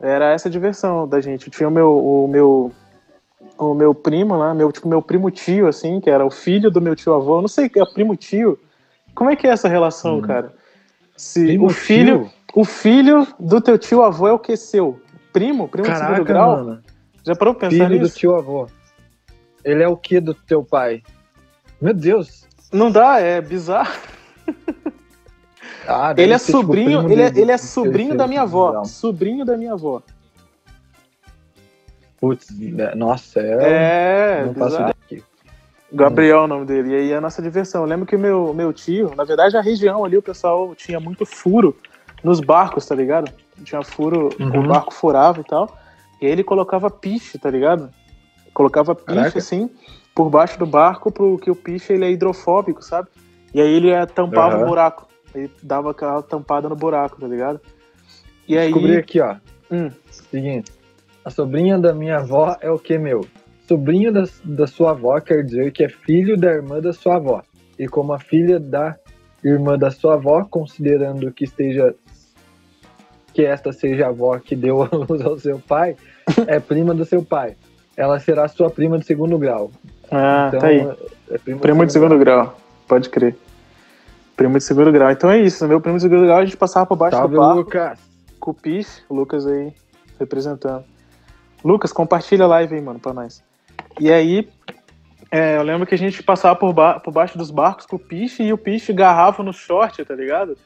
[0.01, 1.51] Era essa a diversão da gente.
[1.51, 2.73] Tinha o meu, o meu,
[3.59, 6.81] o meu primo lá, meu, tipo, meu primo tio, assim, que era o filho do
[6.81, 7.39] meu tio avô.
[7.39, 8.59] Eu não sei, é primo tio.
[9.15, 10.23] Como é que é essa relação, Hum.
[10.23, 10.53] cara?
[11.17, 12.33] Se Primo o filho, tio?
[12.55, 15.01] o filho do teu tio avô é o que seu?
[15.33, 15.67] Primo?
[15.67, 16.57] Primo de Caraca, segundo grau?
[16.57, 16.83] mano.
[17.27, 18.17] Já parou pra pensar Filho do nisso?
[18.19, 18.69] tio avô.
[19.65, 21.03] Ele é o que do teu pai?
[21.81, 22.47] Meu Deus.
[22.73, 23.93] Não dá, é bizarro.
[25.89, 28.71] Ah, Ele é tipo, sobrinho, primo ele é, ele é sobrinho da minha segundo avó.
[28.73, 28.85] grau.
[28.85, 30.03] Sobrinho da minha avó.
[32.21, 34.41] Putz, é- nossa, é.
[34.41, 34.91] É, não faço bizarro.
[34.91, 35.25] ideia aqui.
[35.93, 36.91] Gabriel é o nome dele.
[36.91, 37.83] E aí a nossa diversão.
[37.83, 41.25] Eu lembro que meu, meu tio, na verdade a região ali, o pessoal tinha muito
[41.25, 41.77] furo
[42.25, 43.31] nos barcos, tá ligado?
[43.65, 44.61] Tinha furo, Uhum.
[44.65, 45.79] o barco furava e tal.
[46.21, 47.91] E aí ele colocava piche, tá ligado?
[48.55, 49.39] Colocava piche Caraca.
[49.39, 49.71] assim,
[50.15, 53.09] por baixo do barco, porque o piche ele é hidrofóbico, sabe?
[53.53, 54.65] E aí ele tampava Aham.
[54.65, 55.07] o buraco.
[55.35, 57.61] Ele dava aquela tampada no buraco, tá ligado?
[58.49, 58.73] E aí.
[58.73, 59.37] Descobri aqui, ó.
[59.71, 60.73] Hum, Seguinte.
[61.25, 63.27] A sobrinha da minha avó é o que, meu?
[63.69, 67.43] Sobrinho da, da sua avó quer dizer que é filho da irmã da sua avó.
[67.79, 68.97] E como a filha da
[69.43, 71.95] irmã da sua avó, considerando que esteja
[73.37, 75.95] que esta seja a avó que deu a luz ao seu pai,
[76.47, 77.55] é prima do seu pai.
[77.95, 79.71] Ela será sua prima de segundo grau.
[80.11, 80.89] ah, Então, tá aí.
[81.31, 82.59] É prima, Primo de segundo grau.
[82.89, 83.37] Pode crer.
[84.35, 85.11] Primo de segundo grau.
[85.11, 85.69] Então é isso.
[85.69, 87.99] Meu primo de segundo grau, a gente passava por baixo Salve, do barco Lucas.
[88.41, 89.71] com o Piche, o Lucas aí
[90.19, 90.85] representando.
[91.63, 93.43] Lucas, compartilha a live aí, mano, pra nós.
[94.01, 94.49] E aí,
[95.31, 97.99] é, eu lembro que a gente passava por, ba por baixo dos barcos com o
[97.99, 100.57] Piche e o Piche garrava no short, tá ligado?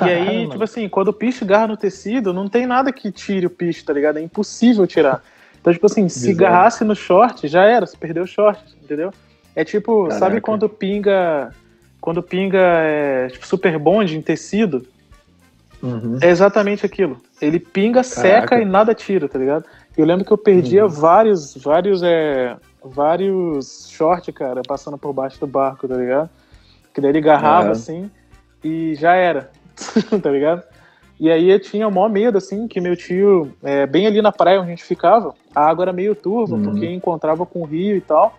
[0.00, 3.46] E aí, tipo assim, quando o Piche garra no tecido, não tem nada que tire
[3.46, 4.18] o Piche, tá ligado?
[4.18, 5.22] É impossível tirar.
[5.60, 6.38] Então, tipo assim, se Bizarro.
[6.38, 9.12] garrasse no short, já era, se perdeu o short, entendeu?
[9.54, 10.40] É tipo, sabe Caraca.
[10.40, 11.54] quando pinga.
[12.00, 14.84] Quando pinga é, tipo, super bond em tecido?
[15.82, 16.18] Uhum.
[16.20, 17.20] É exatamente aquilo.
[17.40, 18.60] Ele pinga, seca Caraca.
[18.60, 19.64] e nada tira, tá ligado?
[19.96, 20.88] Eu lembro que eu perdia Uhum.
[20.90, 26.30] vários, vários, é, vários shorts, cara, passando por baixo do barco, tá ligado?
[26.94, 27.72] Que daí ele agarrava Uhum.
[27.72, 28.10] assim
[28.64, 29.50] e já era,
[30.22, 30.62] tá ligado?
[31.20, 34.32] E aí eu tinha o maior medo, assim, que meu tio, é, bem ali na
[34.32, 36.62] praia onde a gente ficava, a água era meio turva, Uhum.
[36.62, 38.36] porque encontrava com o rio e tal.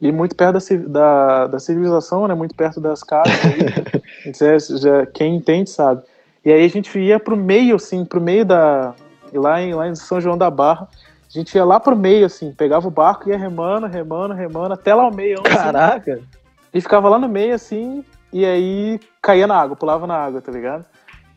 [0.00, 2.34] E muito perto da, da, da civilização, né?
[2.34, 3.34] Muito perto das casas.
[3.44, 4.32] aí.
[4.34, 6.02] Já- já- quem entende sabe.
[6.44, 8.94] E aí a gente ia pro meio, assim, pro meio da.
[9.32, 10.86] Lá em, lá em São João da Barra.
[11.28, 14.94] A gente ia lá pro meio, assim, pegava o barco, ia remando, remando, remando, até
[14.94, 15.40] lá ao meio.
[15.40, 16.20] assim, Caraca.
[16.72, 20.50] e ficava lá no meio, assim, e aí caía na água, pulava na água, tá
[20.52, 20.84] ligado?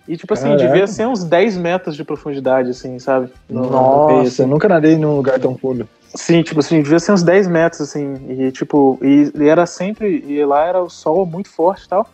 [0.07, 0.65] E, tipo assim, Caraca.
[0.67, 3.31] devia ser uns 10 metros de profundidade, assim, sabe?
[3.47, 4.45] No- no Nossa, eu assim.
[4.45, 5.87] nunca nadei num lugar tão fundo.
[6.15, 10.23] Sim, tipo assim, devia ser uns 10 metros, assim, e tipo, e, e era sempre,
[10.27, 12.09] e lá era o sol muito forte e tal,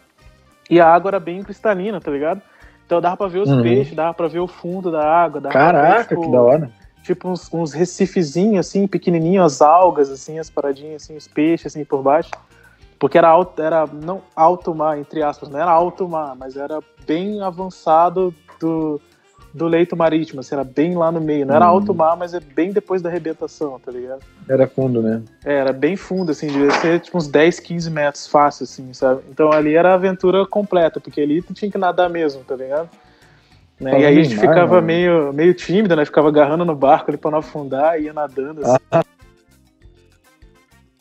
[0.70, 2.42] e a água era bem cristalina, tá ligado?
[2.86, 3.62] Então dava pra ver os Uhum.
[3.64, 6.42] peixes, dava pra ver o fundo da água, dava pra ver, Caraca, tipo, que da
[6.42, 6.70] hora.
[7.02, 11.86] tipo uns, uns recifezinhos, assim, pequenininhos, as algas, assim, as paradinhas, assim, os peixes, assim,
[11.86, 12.32] por baixo.
[12.99, 16.79] Porque era alto, era, não alto mar, entre aspas, não era alto mar, mas era
[17.05, 19.01] bem avançado do,
[19.53, 21.45] do leito marítimo, assim, era bem lá no meio.
[21.45, 21.69] Não era Hum.
[21.75, 24.21] alto mar, mas é bem depois da arrebentação, tá ligado?
[24.47, 25.21] Era fundo, né?
[25.43, 29.21] É, era bem fundo, assim, devia ser tipo uns 10, 15 metros fácil, assim, sabe?
[29.29, 32.89] Então ali era a aventura completa, porque ali tu tinha que nadar mesmo, tá ligado?
[33.79, 33.91] Né?
[33.99, 34.88] E aí a gente mar, ficava mano.
[34.88, 36.05] meio, meio tímido, né?
[36.05, 38.77] Ficava agarrando no barco ali pra não afundar, ia nadando, assim.
[38.89, 39.03] Ah.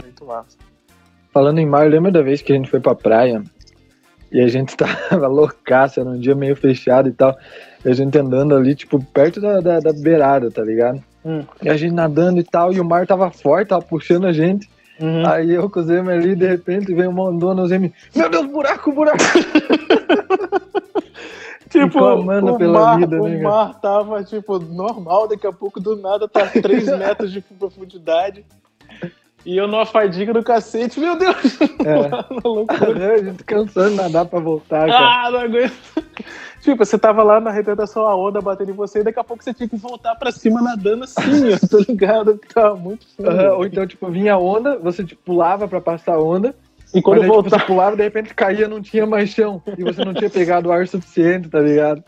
[0.03, 0.57] Muito massa.
[1.35, 3.43] Falando em mar, lembra da vez que a gente foi pra praia
[4.31, 7.37] e a gente tava loucaça, era um dia meio fechado e tal.
[7.85, 11.03] E a gente andando ali, tipo, perto da, da, da beirada, tá ligado?
[11.25, 11.43] Hum.
[11.61, 14.71] E a gente nadando e tal, e o mar tava forte, tava puxando a gente.
[15.01, 15.27] Uhum.
[15.27, 18.47] Aí eu com o Zeme ali, de repente, veio uma ondona, o Zeme, meu Deus,
[18.47, 19.19] buraco, buraco!
[21.75, 25.97] Tipo, o, pela mar, vida, o né, mar tava, tipo, normal, daqui a pouco do
[25.97, 28.45] nada tá 3 metros de profundidade.
[29.45, 31.59] E eu numa fadiga do cacete, meu Deus!
[31.85, 32.09] É.
[32.43, 33.15] Loucura.
[33.15, 35.27] a gente cansando de nadar pra voltar, cara.
[35.27, 35.75] Ah, não aguento.
[36.63, 39.45] Tipo, você tava lá na arrebentação, a onda batendo em você, e daqui a pouco
[39.45, 42.41] você tinha que voltar pra cima nadando assim, ó, tá ligado?
[42.55, 43.29] Tava muito fundo.
[43.29, 46.55] Aham, Ou então, tipo, vinha a onda, você tipo, pulava pra passar a onda,
[46.95, 49.63] e quando mas aí, tipo, você pulava, de repente caía, não tinha mais chão.
[49.77, 52.03] E você não tinha pegado o ar suficiente, tá ligado?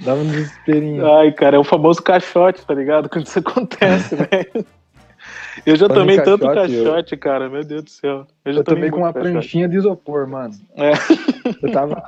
[0.00, 1.06] Dá um desesperinho.
[1.18, 3.08] Ai, cara, é o famoso caixote, tá ligado?
[3.08, 4.66] Quando isso acontece, velho.
[5.64, 7.48] Eu já tomei tanto caixote, caixote, cara.
[7.48, 8.26] Meu Deus do céu.
[8.44, 9.32] Eu já Eu tomei com uma caixote.
[9.32, 10.54] pranchinha de isopor, mano.
[10.76, 10.92] É.
[11.62, 12.02] Eu tava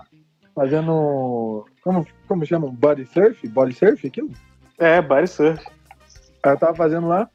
[0.54, 1.66] fazendo.
[1.82, 2.68] Como, como chama?
[2.70, 3.46] Body surf?
[3.48, 4.30] Body surf aquilo?
[4.78, 5.64] É, body surf.
[6.42, 7.28] Aí eu tava fazendo lá,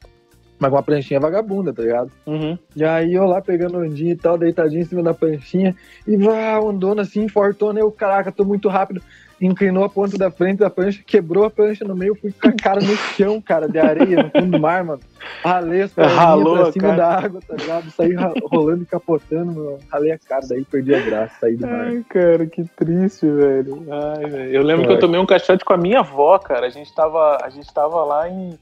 [0.58, 2.12] mas com uma pranchinha vagabunda, tá ligado?
[2.26, 2.56] Uhum.
[2.76, 5.74] E aí eu lá pegando ondinha e tal, deitadinho em cima da pranchinha,
[6.06, 9.02] e vá, andando assim, fortona, eu, caraca, tô muito rápido.
[9.40, 12.52] Inclinou a ponta da frente da prancha, quebrou a prancha no meio, fui com a
[12.52, 15.00] cara no chão, cara, de areia, no fundo do mar, mano.
[15.42, 16.96] Ralei as perninhas Ralou pra cima cara.
[16.96, 17.90] da água, tá ligado?
[17.90, 18.14] Saí
[18.50, 19.78] rolando e capotando, mano.
[19.90, 21.86] Ralei a cara, daí perdi a graça, saí do mar.
[21.86, 23.86] Ai, cara, que triste, velho.
[23.90, 24.52] Ai, velho.
[24.52, 26.66] Eu lembro que eu tomei um caixote com a minha avó, cara.
[26.66, 28.58] A gente tava, a gente tava lá em.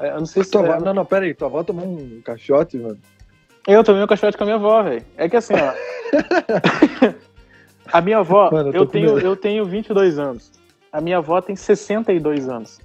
[0.00, 0.50] é, Eu não sei se.
[0.50, 2.98] Tua avó, não, não, pera aí, tua avó tomou um caixote, mano.
[3.68, 5.04] Eu tomei um caixote com a minha avó, velho.
[5.16, 7.18] É que assim, ó.
[7.92, 9.26] a minha avó, Mano, eu eu, tenho, medo.
[9.26, 10.50] eu tenho 22 anos.
[10.92, 12.78] A minha avó tem 62 anos.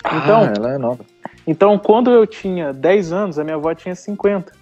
[0.00, 1.04] Então, ah, ela é nova.
[1.46, 4.52] então, quando eu tinha 10 anos, a minha avó tinha 50.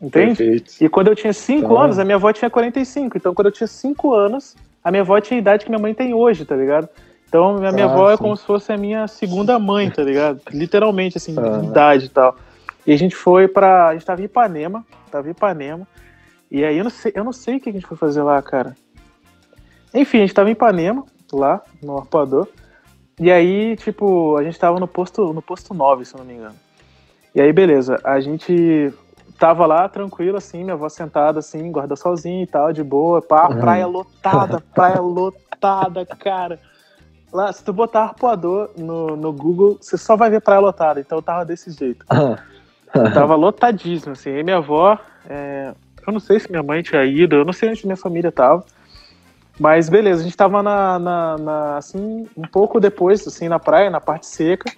[0.00, 0.36] Entende?
[0.36, 0.72] Perfeito.
[0.84, 3.16] E quando eu tinha 5 Então- anos, a minha avó tinha 45.
[3.16, 5.94] Então, quando eu tinha 5 anos, a minha avó tinha a idade que minha mãe
[5.94, 6.88] tem hoje, tá ligado?
[7.28, 8.22] Então, a minha Ah, avó é sim.
[8.22, 10.40] como se fosse a minha segunda mãe, tá ligado?
[10.52, 11.58] Literalmente, assim, Ah.
[11.58, 12.36] de idade e tal.
[12.86, 13.88] E a gente foi pra.
[13.88, 14.84] A gente tava em Ipanema.
[15.10, 15.88] Tava em Ipanema.
[16.50, 18.40] E aí eu não sei, eu não sei o que a gente foi fazer lá,
[18.42, 18.74] cara.
[19.92, 22.48] Enfim, a gente tava em Ipanema, lá, no arpoador.
[23.18, 26.34] E aí, tipo, a gente tava no posto, no posto 9, se eu não me
[26.34, 26.56] engano.
[27.34, 28.92] E aí, beleza, a gente
[29.38, 33.58] tava lá tranquilo, assim, minha avó sentada, assim, guarda-solzinho e tal, de boa, pá, Uhum.
[33.60, 36.58] praia lotada, praia lotada, cara.
[37.32, 41.18] Lá, se tu botar arpoador no, no Google, você só vai ver praia lotada, então
[41.18, 42.06] eu tava desse jeito.
[43.12, 44.30] Tava lotadíssimo, assim.
[44.30, 45.74] E minha avó, é,
[46.06, 48.64] eu não sei se minha mãe tinha ido, eu não sei onde minha família tava.
[49.58, 53.88] Mas beleza, a gente tava na, na- na- assim, um pouco depois, assim, na praia,
[53.90, 54.70] na parte seca.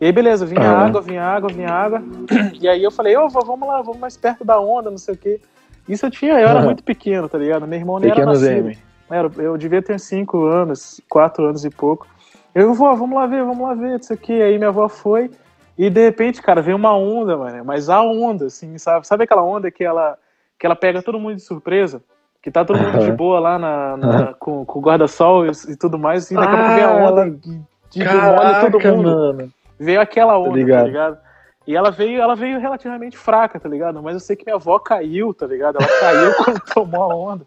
[0.00, 0.84] E aí, beleza, vinha Ah.
[0.86, 2.02] água, vinha água, vinha água.
[2.60, 5.14] E aí eu falei, ô, vó, vamos lá, vamos mais perto da onda, não sei
[5.14, 5.40] o quê.
[5.88, 7.66] Isso eu tinha, eu era muito pequeno, tá ligado?
[7.66, 8.82] Meu irmão nem Pequenos era nascido.
[9.10, 12.06] Era, eu devia ter 5 anos, 4 anos e pouco.
[12.54, 14.40] Eu, vó, vamos lá ver, vamos lá ver, isso aqui.
[14.40, 15.30] Aí minha avó foi,
[15.76, 17.64] e de repente, cara, veio uma onda, mano.
[17.64, 19.06] Mas a onda, assim, sabe?
[19.06, 20.16] Sabe aquela onda que ela,
[20.62, 22.00] que ela pega todo mundo de surpresa?
[22.40, 23.16] Que tá todo mundo de Aham.
[23.16, 26.56] boa lá na, na- com, com o guarda-sol e, e tudo mais, e daqui a
[26.56, 27.60] pouco Ah, vem a onda ela- e
[27.96, 29.10] e demole todo Caraca, mundo.
[29.10, 29.50] mano.
[29.80, 30.86] Veio aquela onda, tá ligado.
[30.86, 31.18] ligado?
[31.66, 34.00] E ela veio, ela veio relativamente fraca, tá ligado?
[34.02, 35.78] Mas eu sei que minha avó caiu, tá ligado?
[35.80, 37.44] Ela caiu quando tomou a onda.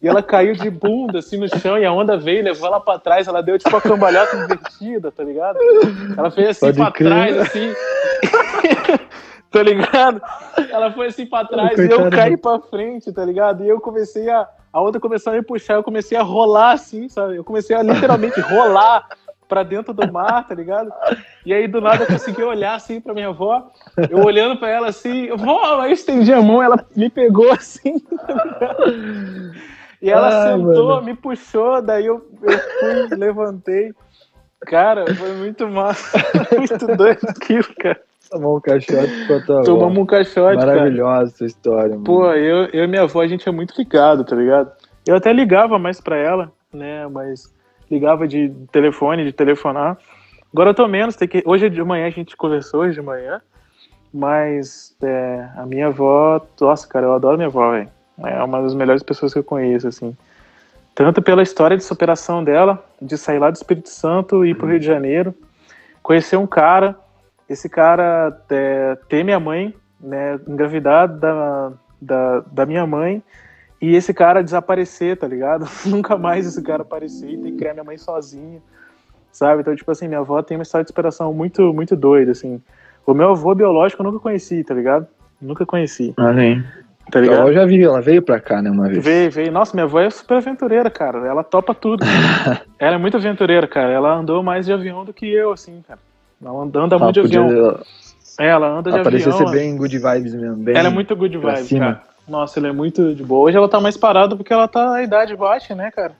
[0.00, 3.00] E ela caiu de bunda, assim, no chão, e a onda veio, levou ela pra
[3.00, 5.58] trás, ela deu tipo uma cambalhota invertida, tá ligado?
[6.16, 7.08] Ela fez assim Pode pra crer.
[7.08, 7.72] trás, assim.
[9.54, 10.20] tá ligado?
[10.68, 13.64] Ela foi assim pra trás e eu caí pra frente, tá ligado?
[13.64, 14.48] E eu comecei a.
[14.72, 17.36] A onda começou a me puxar, eu comecei a rolar assim, sabe?
[17.36, 19.06] Eu comecei a literalmente rolar
[19.48, 20.92] pra dentro do mar, tá ligado?
[21.46, 23.70] E aí do nada eu consegui olhar assim pra minha avó,
[24.10, 28.00] eu olhando pra ela assim, vó, aí eu estendi a mão, ela me pegou assim,
[28.26, 29.54] tá ligado?
[30.02, 31.02] E ela Ai, sentou, mano.
[31.02, 33.94] me puxou, daí eu, eu fui, levantei.
[34.66, 36.18] Cara, foi muito massa,
[36.58, 38.02] muito doido aquilo, cara.
[38.30, 39.12] Tomou um caixote.
[39.64, 40.56] Tomamos um caixote.
[40.56, 42.04] Maravilhosa essa história, mano.
[42.04, 44.72] Pô, eu, eu e minha avó, a gente é muito ligado, tá ligado?
[45.06, 47.06] Eu até ligava mais pra ela, né?
[47.08, 47.52] Mas
[47.90, 49.98] ligava de telefone, de telefonar.
[50.52, 51.42] Agora eu tô menos, tem que...
[51.44, 53.40] hoje de manhã a gente conversou, hoje de manhã.
[54.12, 57.88] Mas é, a minha avó, nossa, cara, eu adoro minha avó, velho.
[58.24, 60.16] É uma das melhores pessoas que eu conheço, assim.
[60.94, 64.68] Tanto pela história de superação dela, de sair lá do Espírito Santo e ir pro
[64.68, 65.34] Rio de Janeiro,
[66.00, 66.96] conhecer um cara,
[67.48, 73.22] esse cara é, ter minha mãe, né, engravidar da, da, da minha mãe,
[73.80, 75.66] e esse cara desaparecer, tá ligado?
[75.84, 78.62] Nunca mais esse cara aparecer e ter que criar minha mãe sozinha,
[79.30, 79.60] sabe?
[79.60, 82.62] Então, tipo assim, minha avó tem uma história de superação muito, muito doida, assim.
[83.06, 85.06] O meu avô biológico eu nunca conheci, tá ligado?
[85.40, 86.64] Nunca conheci, Ah, nem.
[87.10, 87.40] tá ligado?
[87.40, 89.04] avó já vi, ela veio pra cá, né, uma vez.
[89.04, 89.52] Veio, veio.
[89.52, 91.18] Nossa, minha avó é super aventureira, cara.
[91.26, 92.02] Ela topa tudo.
[92.78, 93.92] ela é muito aventureira, cara.
[93.92, 96.00] Ela andou mais de avião do que eu, assim, cara.
[96.42, 97.80] Ela anda, Ela muito de avião.
[98.38, 99.48] É, ela anda de ela parecia avião.
[99.48, 100.56] ser bem good vibes mesmo.
[100.56, 100.76] Bem...
[100.76, 101.80] Ela é muito good pra vibe, cima.
[101.94, 102.02] cara.
[102.26, 103.48] Nossa, ela é muito de boa.
[103.48, 104.94] Hoje ela tá mais parada porque ela tá.
[104.94, 106.12] A idade bate, né, cara?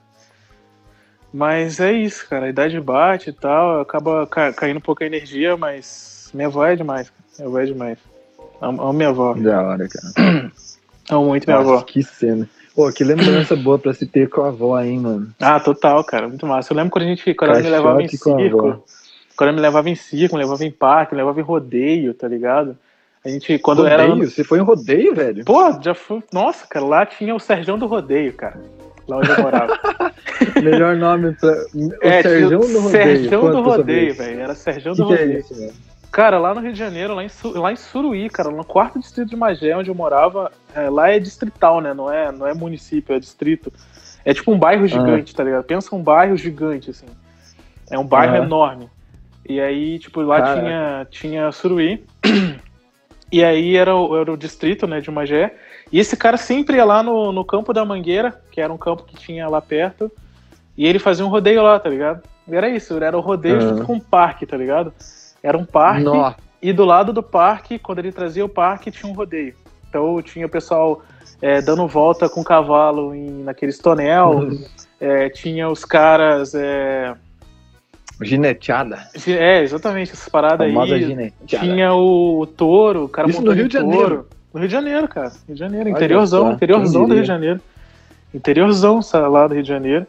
[1.33, 2.45] Mas é isso, cara.
[2.45, 3.81] A idade bate e tal.
[3.81, 7.09] Acaba ca- caindo um pouco a energia, mas minha avó é demais.
[7.09, 7.23] cara.
[7.37, 7.97] Minha avó é demais.
[8.61, 9.33] Amo, amo minha avó.
[9.33, 10.51] Da hora, cara.
[11.09, 11.81] Amo muito minha Nossa, avó.
[11.83, 12.47] que cena.
[12.75, 15.27] Pô, que lembrança boa pra se ter com a avó, hein, mano.
[15.39, 16.27] Ah, total, cara.
[16.27, 16.73] Muito massa.
[16.73, 17.33] Eu lembro quando a gente.
[17.33, 18.83] Quando ela me levava em circo.
[19.37, 22.27] Quando ela me levava em circo, me levava em parque, me levava em rodeio, tá
[22.27, 22.77] ligado?
[23.23, 24.05] A gente, quando era.
[24.05, 24.29] Rodeio?
[24.29, 25.43] Você foi em rodeio, velho?
[25.43, 26.23] Pô, já fui.
[26.31, 28.59] Nossa, cara, lá tinha o Serjão do Rodeio, cara.
[29.07, 29.79] lá onde eu morava.
[30.63, 31.51] Melhor nome pra.
[31.73, 32.91] O É, Serjão do Rodeio.
[32.91, 34.17] Serjão do Rodeio, isso.
[34.21, 34.39] velho.
[34.41, 35.39] Era Serjão Que do que é Rodeio.
[35.39, 35.73] isso, velho?
[36.11, 39.29] Cara, lá no Rio de Janeiro, lá em, lá em Suruí, cara, no quarto distrito
[39.31, 41.93] de Magé, onde eu morava, é, lá é distrital, né?
[41.93, 43.73] Não é, não é município, é distrito.
[44.23, 45.65] É tipo um bairro gigante, tá ligado?
[45.65, 47.05] Pensa um bairro gigante, assim.
[47.91, 48.45] É um bairro Aham.
[48.45, 48.89] enorme.
[49.47, 50.59] E aí, tipo, lá Caraca.
[50.61, 52.03] tinha, tinha Suruí.
[53.31, 55.55] E aí era o, era o distrito, né, de Magé.
[55.91, 59.03] E esse cara sempre ia lá no, no campo da Mangueira, que era um campo
[59.03, 60.11] que tinha lá perto.
[60.77, 62.21] E ele fazia um rodeio lá, tá ligado?
[62.47, 63.69] E era isso, era o rodeio Aham.
[63.69, 64.93] junto com um parque, tá ligado?
[65.41, 66.03] Era um parque.
[66.03, 66.37] Nossa.
[66.61, 69.55] E do lado do parque, quando ele trazia o parque, tinha um rodeio.
[69.89, 71.01] Então tinha o pessoal
[71.41, 74.49] é, dando volta com cavalo em, naqueles tonel.
[74.99, 76.53] é, tinha os caras.
[76.55, 77.15] É,
[78.21, 79.07] Gineteada.
[79.15, 81.03] gi- é, exatamente, essas paradas aí.
[81.03, 81.65] gineteada.
[81.65, 83.91] Tinha o, o touro, o cara Isso no montando Rio de touro.
[83.97, 84.27] Janeiro?
[84.53, 85.31] No Rio de Janeiro, cara.
[85.47, 87.61] Rio de Janeiro, Olha interiorzão, só, interiorzão do Rio de Janeiro.
[88.33, 88.99] Interiorzão
[89.29, 90.05] lá do Rio de Janeiro.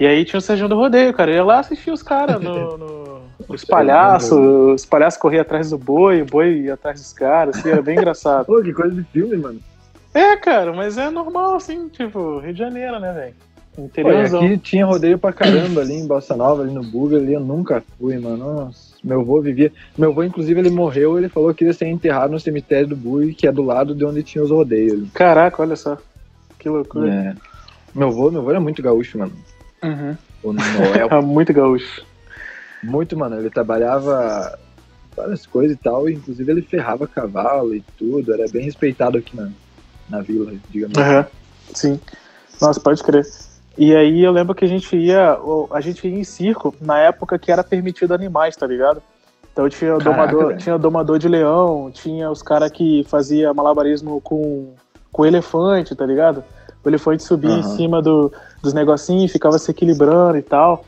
[0.00, 1.30] E aí tinha o Serjão do Rodeio, cara.
[1.30, 3.08] Eu ia lá assistir os caras no, no-
[3.48, 7.70] Os palhaços, os palhaços corriam atrás do boi, o boi ia atrás dos caras, assim,
[7.70, 8.44] era bem engraçado.
[8.46, 9.60] Pô, que coisa de filme, mano.
[10.12, 13.34] É, cara, mas é normal, assim, tipo, Rio de Janeiro, né, velho?
[13.84, 14.44] Interiorzão.
[14.44, 17.82] aqui tinha rodeio pra caramba ali em Bossa Nova, ali no Buga, ali eu nunca
[17.98, 18.36] fui, mano.
[18.36, 19.72] Nossa, meu avô vivia.
[19.96, 23.34] Meu avô, inclusive, ele morreu, ele falou que ia ser enterrado no cemitério do Bui,
[23.34, 24.94] que é do lado de onde tinha os rodeios.
[24.94, 25.06] ali.
[25.14, 25.96] Caraca, olha só.
[26.58, 27.08] Que loucura.
[27.08, 27.36] É.
[27.94, 29.32] Meu avô, meu avô era muito gaúcho, mano.
[29.82, 30.16] Uhum.
[30.42, 31.08] O Noel.
[31.22, 32.04] Muito gaúcho.
[32.82, 33.36] muito, mano.
[33.38, 34.56] Ele trabalhava
[35.16, 38.32] várias coisas e tal, e inclusive ele ferrava cavalo e tudo.
[38.32, 39.50] Era bem respeitado aqui na,
[40.08, 41.10] na vila, digamos assim.
[41.10, 41.26] Aham,
[41.74, 42.00] Sim.
[42.60, 43.24] Nossa, pode crer.
[43.78, 45.38] E aí eu lembro que a gente ia,
[45.70, 49.00] a gente ia em circo na época que era permitido animais, tá ligado?
[49.52, 50.58] Então tinha o Caraca, domador, velho.
[50.58, 54.74] tinha o domador de leão, tinha os caras que fazia malabarismo com,
[55.12, 56.42] com elefante, tá ligado?
[56.84, 57.76] O elefante subia em Aham.
[57.76, 60.84] cima do, dos negocinhos, ficava se equilibrando e tal.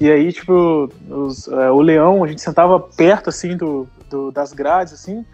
[0.00, 4.52] E aí, tipo, os- é, o leão, a gente sentava perto, assim, do, do- das
[4.54, 5.24] grades, assim,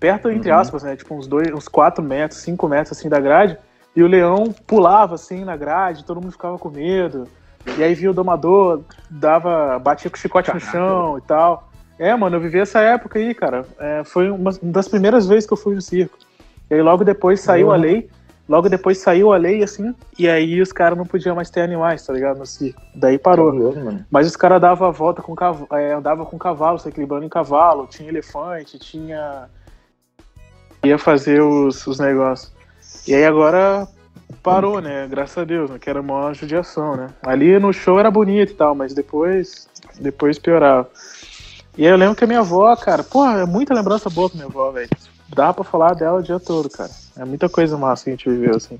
[0.00, 0.58] perto, entre Uhum.
[0.58, 0.96] aspas, né?
[0.96, 3.56] Tipo, uns, dois, uns 4 metros, 5 metros, assim, da grade.
[3.96, 7.26] E o leão pulava, assim, na grade, todo mundo ficava com medo.
[7.78, 10.70] E aí via o domador, dava, batia com o chicote no Caraca.
[10.78, 11.68] chão e tal.
[11.98, 13.64] É, mano, eu vivi essa época aí, cara.
[13.78, 16.16] É, foi uma das primeiras vezes que eu fui no circo.
[16.70, 17.80] E aí logo depois saiu a Uhum.
[17.80, 18.10] lei.
[18.48, 22.06] Logo depois saiu a lei, assim, e aí os caras não podiam mais ter animais,
[22.06, 22.38] tá ligado?
[22.38, 22.80] No circo.
[22.94, 23.52] Daí parou.
[23.52, 24.04] Mano.
[24.08, 27.28] Mas os caras davam a volta com cavalo, é, andava com cavalo, se equilibrando em
[27.28, 29.48] cavalo, tinha elefante, tinha.
[30.84, 32.54] ia fazer os, os negócios.
[33.06, 33.86] E aí agora
[34.42, 35.06] parou, né?
[35.08, 35.78] Graças a Deus, né?
[35.78, 37.08] Que era uma judiação, né?
[37.22, 39.68] Ali no show era bonito e tal, mas depois.
[40.00, 40.88] Depois piorava.
[41.76, 44.36] E aí eu lembro que a minha avó, cara, porra, é muita lembrança boa com
[44.36, 44.88] minha avó, velho.
[45.28, 46.90] Dá pra falar dela o dia todo, cara.
[47.16, 48.78] É muita coisa massa que a gente viveu, assim.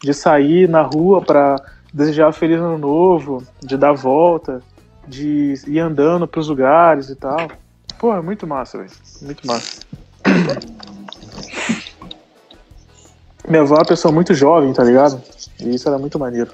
[0.00, 1.56] De sair na rua pra
[1.92, 4.62] desejar feliz ano novo, de dar volta,
[5.06, 7.48] de ir andando pros lugares e tal.
[7.98, 8.90] Pô, é muito massa, velho.
[9.22, 9.82] Muito massa.
[13.48, 15.20] Minha avó é uma pessoa muito jovem, tá ligado?
[15.60, 16.50] E isso era muito maneiro.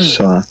[0.00, 0.42] Só.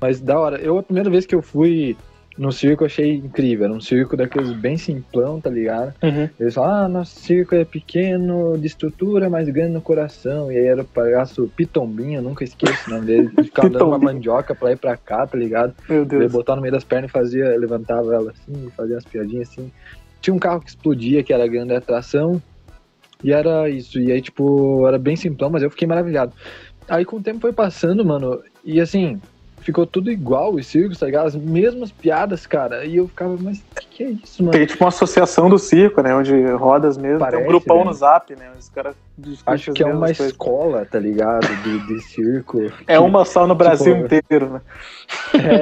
[0.00, 0.58] Mas da hora.
[0.58, 1.96] Eu, a primeira vez que eu fui
[2.36, 3.66] no circo, eu achei incrível.
[3.66, 5.94] Era um circo daqueles bem simplão, tá ligado?
[6.02, 6.28] Uhum.
[6.38, 10.50] Eles falam, ah, nosso circo é pequeno, de estrutura, mas grande no coração.
[10.50, 13.30] E aí era o palhaço Pitombinho, nunca esqueço o nome dele.
[13.36, 15.74] Ele ficava dando uma mandioca pra ir pra cá, tá ligado?
[15.88, 16.32] Meu Ele Deus.
[16.32, 19.70] botava no meio das pernas e fazia, levantava ela assim, fazia umas piadinhas assim.
[20.20, 22.42] Tinha um carro que explodia, que era a grande atração.
[23.22, 23.98] E era isso.
[24.00, 26.32] E aí, tipo, era bem simplão, mas eu fiquei maravilhado.
[26.88, 29.20] Aí com o tempo foi passando, mano, e assim,
[29.60, 31.26] ficou tudo igual os circos, tá ligado?
[31.26, 32.84] As mesmas piadas, cara.
[32.84, 34.52] E eu ficava, mas que que é isso, mano?
[34.52, 36.14] Tem tipo uma associação do circo, né?
[36.14, 37.18] Onde rodas mesmo.
[37.18, 37.84] Tem Parece, um grupão né?
[37.84, 38.50] no zap, né?
[38.58, 38.94] Os caras
[39.46, 40.26] Acho que é uma coisas.
[40.28, 41.46] escola, tá ligado?
[41.62, 42.72] De, de circo.
[42.88, 44.60] É uma só no Brasil Tipo, inteiro, né?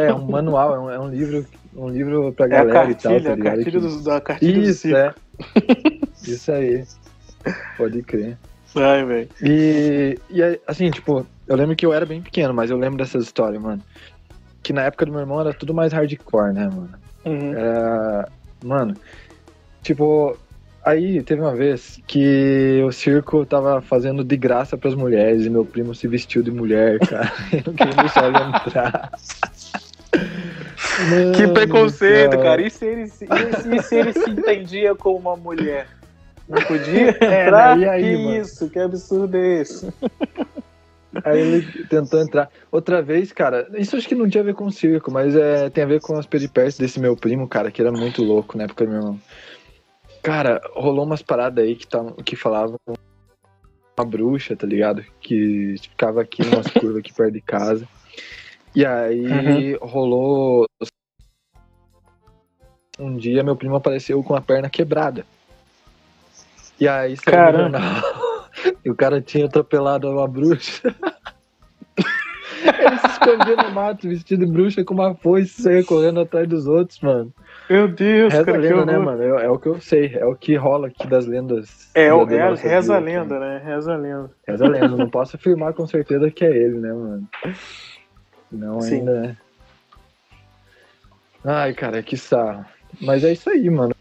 [0.06, 1.44] É, um manual, é um, é um livro,
[1.76, 3.54] um livro pra É a galera e tal, cartilha, tá a ligado?
[3.56, 4.96] cartilha Que- do, da cartilha do Isso, circo.
[4.96, 5.14] é.
[6.22, 6.84] Isso aí.
[7.76, 8.36] Pode crer.
[8.76, 9.28] Ai, velho.
[9.42, 13.24] E, e assim, tipo, eu lembro que eu era bem pequeno, mas eu lembro dessas
[13.24, 13.82] histórias, mano.
[14.62, 16.90] Que na época do meu irmão era tudo mais hardcore, né, mano?
[17.24, 17.54] Uhum.
[17.54, 18.28] Era.
[18.62, 18.94] Mano,
[19.82, 20.36] tipo,
[20.84, 25.64] aí teve uma vez que o circo tava fazendo de graça pras mulheres e meu
[25.64, 27.32] primo se vestiu de mulher, cara.
[27.52, 29.10] e não queria deixar ele entrar.
[31.36, 32.42] Que Mano preconceito, do céu.
[32.42, 32.62] cara.
[32.62, 35.86] E se, ele, se- se, e se ele se entendia como uma mulher?
[36.48, 37.76] Não podia É, entrar?
[37.76, 37.84] né?
[37.84, 38.36] E aí, que mano?
[38.36, 38.70] isso?
[38.70, 39.92] Que absurdo é esse?
[41.24, 42.50] Aí ele tentou entrar.
[42.70, 45.68] Outra vez, cara, isso acho que não tinha a ver com o circo, mas é,
[45.70, 48.64] tem a ver com as peripécias desse meu primo, cara, que era muito louco na
[48.64, 49.20] época do meu irmão.
[50.22, 52.78] Cara, rolou umas paradas aí que, tá, que falavam
[53.98, 55.04] uma bruxa, tá ligado?
[55.20, 57.88] Que ficava aqui umas curvas aqui perto de casa.
[58.74, 59.86] E aí uhum.
[59.86, 60.66] rolou.
[62.98, 65.24] Um dia meu primo apareceu com a perna quebrada.
[66.80, 67.78] E aí saiu Caramba.
[68.84, 70.92] E o cara tinha atropelado uma bruxa.
[72.62, 76.66] Ele se escondia no mato, vestido de bruxa com uma foice, saia correndo atrás dos
[76.66, 77.32] outros, mano.
[77.70, 79.22] Meu Deus, reza cara, lenda, né, mano?
[79.22, 81.90] É, é, o que eu sei, é o que rola aqui das lendas.
[81.94, 83.44] É, o, é reza a lenda, aqui.
[83.44, 83.62] né?
[83.64, 84.30] Reza a lenda.
[84.46, 87.28] Reza a lenda, não posso afirmar com certeza que é ele, né, mano?
[88.50, 88.96] Não Sim.
[88.96, 89.36] ainda, né?
[91.44, 92.64] Ai, cara, que sarro.
[93.00, 93.94] Mas é isso aí, mano.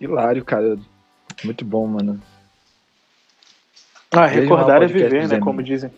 [0.00, 0.78] Hilário, cara.
[1.44, 2.20] Muito bom, mano.
[4.10, 5.38] Ah, recordar é viver, né?
[5.38, 5.90] Como dizem.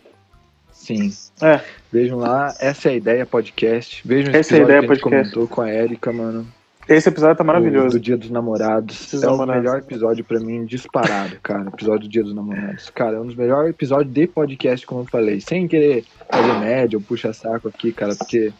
[0.71, 1.11] Sim.
[1.41, 1.61] É.
[1.91, 4.01] Vejam lá, essa é a ideia podcast.
[4.05, 5.33] Vejam esse essa episódio é a ideia que a gente podcast.
[5.33, 6.47] comentou com a Erika, mano.
[6.89, 7.97] Esse episódio tá maravilhoso.
[7.97, 9.13] Do Dia dos Namorados.
[9.13, 11.69] é o melhor episódio pra mim, disparado, cara.
[11.69, 12.89] Episódio do Dia dos Namorados.
[12.89, 15.39] Cara, é um dos melhores episódios de podcast, como eu falei.
[15.39, 18.51] Sem querer fazer média ou puxa saco aqui, cara, porque,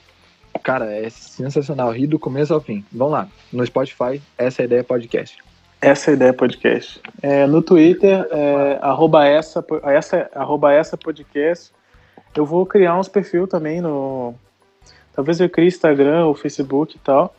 [0.64, 1.92] cara, é sensacional.
[1.92, 2.86] Rir do começo ao fim.
[2.92, 3.28] Vamos lá.
[3.52, 5.38] No Spotify, essa é a ideia podcast.
[5.82, 7.02] Essa é a ideia podcast.
[7.24, 11.74] É, no Twitter, é, arroba essa, essa, arroba essa podcast.
[12.36, 14.36] Eu vou criar uns perfil também no.
[15.12, 17.36] Talvez eu crie Instagram ou Facebook e tal.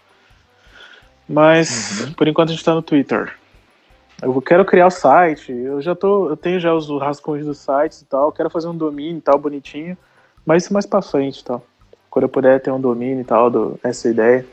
[1.28, 2.12] Mas uhum.
[2.14, 3.32] por enquanto a gente tá no Twitter.
[4.20, 5.52] Eu quero criar o site.
[5.52, 6.28] Eu já tô.
[6.28, 8.32] Eu tenho já os rascunhos dos sites e tal.
[8.32, 9.96] Quero fazer um domínio e tal, bonitinho.
[10.44, 11.64] Mas isso mais pra frente e tal.
[12.10, 14.44] Quando eu puder ter um domínio e tal, do, essa ideia.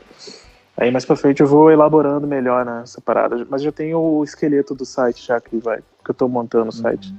[0.76, 3.46] Aí mais pra frente eu vou elaborando melhor nessa parada.
[3.48, 5.78] Mas já tenho o esqueleto do site já que vai.
[6.04, 6.72] Que eu tô montando o uhum.
[6.72, 7.14] site.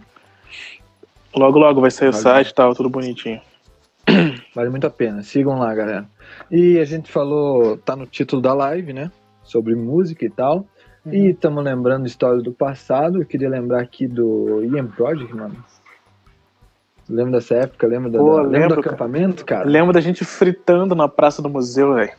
[1.36, 3.40] Logo, logo vai sair vale o site e tal, tudo bonitinho.
[4.56, 5.24] Vale muito a pena.
[5.24, 6.06] Sigam lá, galera.
[6.50, 9.12] E a gente falou, tá no título da live, né?
[9.44, 10.66] Sobre música e tal.
[11.06, 11.14] Uhum.
[11.14, 13.22] E estamos lembrando histórias do passado.
[13.22, 15.56] Eu queria lembrar aqui do Ian Project, mano.
[17.10, 17.88] Lembra dessa época?
[17.88, 19.68] Lembra, da, Pô, da, lembro, lembra do acampamento, cara?
[19.68, 22.12] Lembro da gente fritando na praça do museu, velho.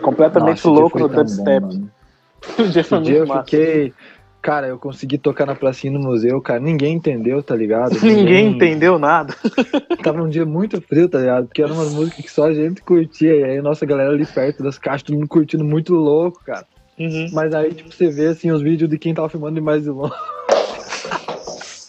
[0.00, 1.64] Completamente Nossa, louco no dubstep.
[2.58, 3.44] o dia, foi dia eu massa.
[3.44, 3.92] fiquei
[4.44, 6.60] Cara, eu consegui tocar na pracinha no museu, cara.
[6.60, 7.94] Ninguém entendeu, tá ligado?
[8.04, 9.34] Ninguém, Ninguém entendeu nada.
[10.04, 11.46] Tava um dia muito frio, tá ligado?
[11.46, 13.34] Porque eram umas músicas que só a gente curtia.
[13.34, 16.66] E aí nossa galera ali perto das caixas, todo mundo curtindo muito louco, cara.
[16.98, 17.30] Uhum.
[17.32, 19.88] Mas aí, tipo, você vê assim os vídeos de quem tava filmando de mais de
[19.88, 20.12] longe.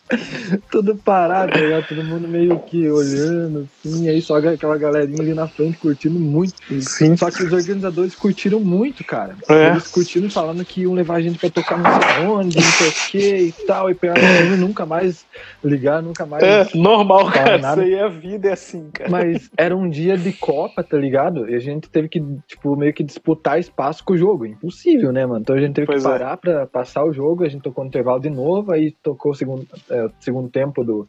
[0.69, 1.87] Tudo parado, tá ligado?
[1.87, 6.53] Todo mundo meio que olhando, assim, aí só aquela galerinha ali na frente curtindo muito.
[6.81, 7.17] Sim.
[7.17, 9.35] Só que os organizadores curtiram muito, cara.
[9.49, 9.69] É.
[9.69, 12.87] Eles curtiram falando que iam levar a gente pra tocar não sei onde, não sei
[12.87, 15.25] o que e tal, e pegar e nunca mais
[15.63, 16.43] ligar, nunca mais.
[16.43, 17.57] É, normal, cara.
[17.57, 17.81] Nada.
[17.81, 19.09] Isso aí é a vida, é assim, cara.
[19.09, 21.49] Mas era um dia de Copa, tá ligado?
[21.49, 24.45] E a gente teve que, tipo, meio que disputar espaço com o jogo.
[24.45, 25.41] Impossível, né, mano?
[25.41, 26.11] Então a gente teve pois que é.
[26.11, 26.37] parar é.
[26.37, 29.65] pra passar o jogo, a gente tocou no intervalo de novo, aí tocou o segundo
[29.95, 31.07] é, segundo tempo do,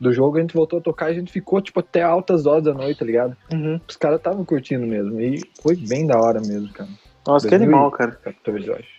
[0.00, 2.64] do jogo, a gente voltou a tocar e a gente ficou, tipo, até altas horas
[2.64, 3.36] da noite, tá ligado?
[3.52, 3.80] Uhum.
[3.88, 5.20] Os caras estavam curtindo mesmo.
[5.20, 6.90] E foi bem da hora mesmo, cara.
[7.26, 8.12] Nossa, que animal, cara.
[8.12, 8.98] 14, eu acho.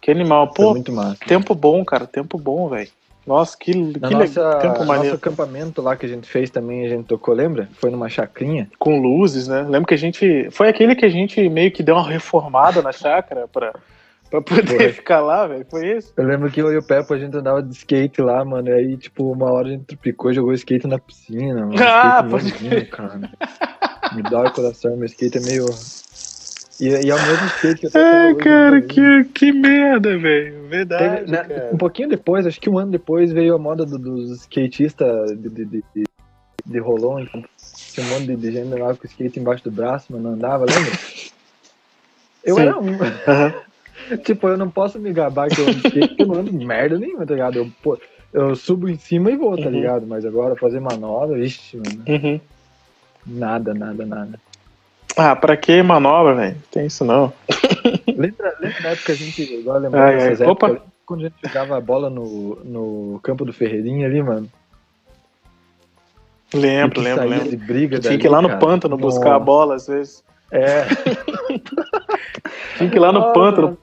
[0.00, 0.52] Que animal.
[0.52, 1.18] Pô, muito massa.
[1.26, 2.06] tempo bom, cara.
[2.06, 2.88] Tempo bom, velho.
[3.26, 5.10] Nossa, que, Na que nossa, tempo maneiro.
[5.10, 7.68] Nosso acampamento lá que a gente fez também, a gente tocou, lembra?
[7.74, 8.70] Foi numa chacrinha.
[8.78, 9.62] Com luzes, né?
[9.68, 10.48] Lembro que a gente...
[10.50, 13.74] Foi aquele que a gente meio que deu uma reformada na chácara pra
[14.30, 14.92] Pra poder Foi.
[14.92, 15.66] ficar lá, velho?
[15.70, 16.12] Foi isso?
[16.16, 18.68] Eu lembro que eu e o Pepe, a gente andava de skate lá, mano.
[18.68, 21.74] E aí, tipo, uma hora a gente tripicou e jogou skate na piscina, mano.
[21.80, 22.52] Ah, pode
[22.86, 23.30] cara.
[24.14, 25.64] Me dá o coração, meu skate é meio.
[26.78, 28.04] E, e é o mesmo skate que eu tenho.
[28.04, 30.68] Ai, cara, que, que merda, velho.
[30.68, 31.24] Verdade.
[31.24, 34.42] Teve, né, um pouquinho depois, acho que um ano depois, veio a moda do, dos
[34.42, 36.04] skatistas de, de, de,
[36.66, 37.18] de rolão.
[37.18, 37.42] Então,
[37.92, 40.92] tinha um monte de gente andava com skate embaixo do braço, mano, andava, lembra?
[42.44, 42.60] Eu Sim.
[42.62, 42.90] era um.
[42.90, 43.67] Uhum.
[44.24, 46.98] tipo, eu não posso me gabar que eu ando skate porque eu não ando merda
[46.98, 47.56] nenhuma, tá ligado?
[47.56, 47.98] Eu, pô,
[48.32, 49.70] eu subo em cima e vou, tá uhum.
[49.70, 50.06] ligado?
[50.06, 52.04] Mas agora fazer manobra, ixi, mano.
[52.06, 52.40] Uhum.
[53.26, 54.40] Nada, nada, nada.
[55.16, 56.56] Ah, pra que manobra, velho?
[56.70, 57.32] Tem isso não.
[58.06, 60.82] lembra, lembra da época que a gente, agora lembrando dessas épocas, Opa.
[61.04, 64.48] quando a gente jogava a bola no, no campo do Ferreirinha ali, mano?
[66.54, 67.50] Lembro, lembro, lembro.
[67.50, 68.60] De briga Tinha que ir lá no cara.
[68.60, 69.18] pântano Nossa.
[69.18, 70.24] buscar a bola às vezes.
[70.50, 70.84] É.
[72.78, 73.76] Tinha que ir lá no pântano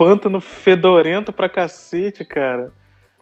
[0.00, 2.72] pântano fedorento pra cacete, cara.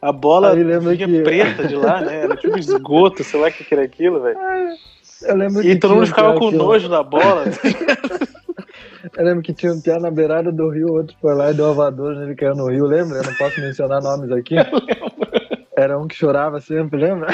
[0.00, 1.22] A bola vinha que...
[1.22, 2.22] preta de lá, né?
[2.22, 4.38] Era tipo esgoto, sei lá o que, era aquilo, velho.
[5.22, 7.46] Eu lembro e todo mundo ficava com nojo da bola.
[9.16, 11.66] Eu lembro que tinha um piá na beirada do rio, outro foi lá e deu
[11.66, 13.18] uma voadora nele caiu no rio, lembra?
[13.18, 14.56] Eu não posso mencionar nomes aqui.
[15.76, 17.28] Era um que chorava sempre, lembra?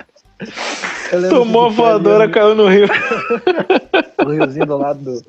[1.28, 2.86] Tomou a voadora, caiu no rio.
[4.24, 5.22] no riozinho do lado do,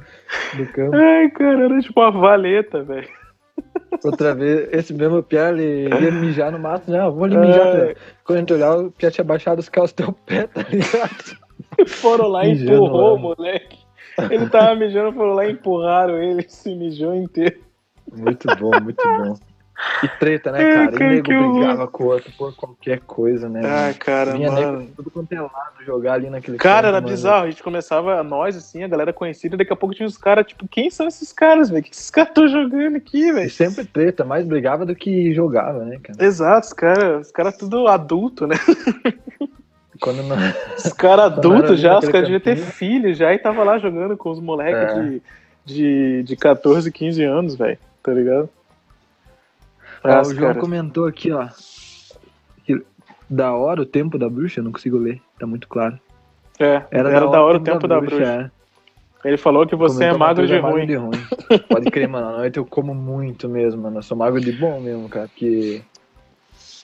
[0.57, 0.95] do campo.
[0.95, 3.20] Ai, cara, era tipo uma valeta, velho.
[4.03, 7.07] Outra vez, esse mesmo Pierre, ele ia mijar no mato, né?
[7.09, 7.67] Vou ali mijar.
[7.67, 7.95] É.
[8.23, 11.39] Quando a gente olhar, o Pierre tinha baixado os calços do teu pé, tá ligado?
[11.87, 13.21] Foram lá e empurrou o lá.
[13.21, 13.79] moleque.
[14.29, 17.59] Ele tava mijando, foram lá e empurraram ele, se mijou inteiro.
[18.11, 19.35] Muito bom, muito bom.
[20.03, 20.91] E treta, né, É, cara?
[20.91, 23.61] cara, e nego brigava com o outro por qualquer coisa, né?
[23.61, 23.95] Mano?
[23.99, 24.81] cara, Vinha nego mano.
[24.85, 25.51] de tudo quanto é lado
[25.85, 27.07] jogar ali naquele Cara, campo, era mano.
[27.07, 27.45] bizarro.
[27.45, 30.67] A gente começava, nós, assim, a galera conhecida, daqui a pouco tinha os caras, tipo,
[30.67, 31.81] quem são esses caras, velho?
[31.81, 33.49] O que esses caras estão jogando aqui, velho?
[33.49, 36.23] sempre treta, mais brigava do que jogava, né, cara?
[36.23, 38.55] Exato, os caras os cara tudo adulto, né?
[39.99, 40.35] Quando não...
[40.77, 44.31] Os caras adultos já, os caras deviam ter filho já e tava lá jogando com
[44.31, 45.01] os moleques É.
[45.03, 45.21] de,
[45.65, 47.77] de, de 14, 15 anos, velho.
[48.01, 48.49] Tá ligado?
[50.03, 51.47] Nossa, o João comentou aqui, ó.
[52.65, 52.83] Que
[53.29, 55.99] da hora o tempo da bruxa, eu não consigo ler, tá muito claro.
[56.59, 58.23] É, era, da hora o tempo da bruxa.
[58.23, 58.61] é.
[59.23, 60.85] Ele falou que você é Comentou magro de ruim.
[60.87, 61.59] de ruim.
[61.69, 62.27] Pode crer, mano.
[62.27, 63.99] À noite eu como muito mesmo, mano.
[63.99, 65.83] Eu sou magro de bom mesmo, cara, porque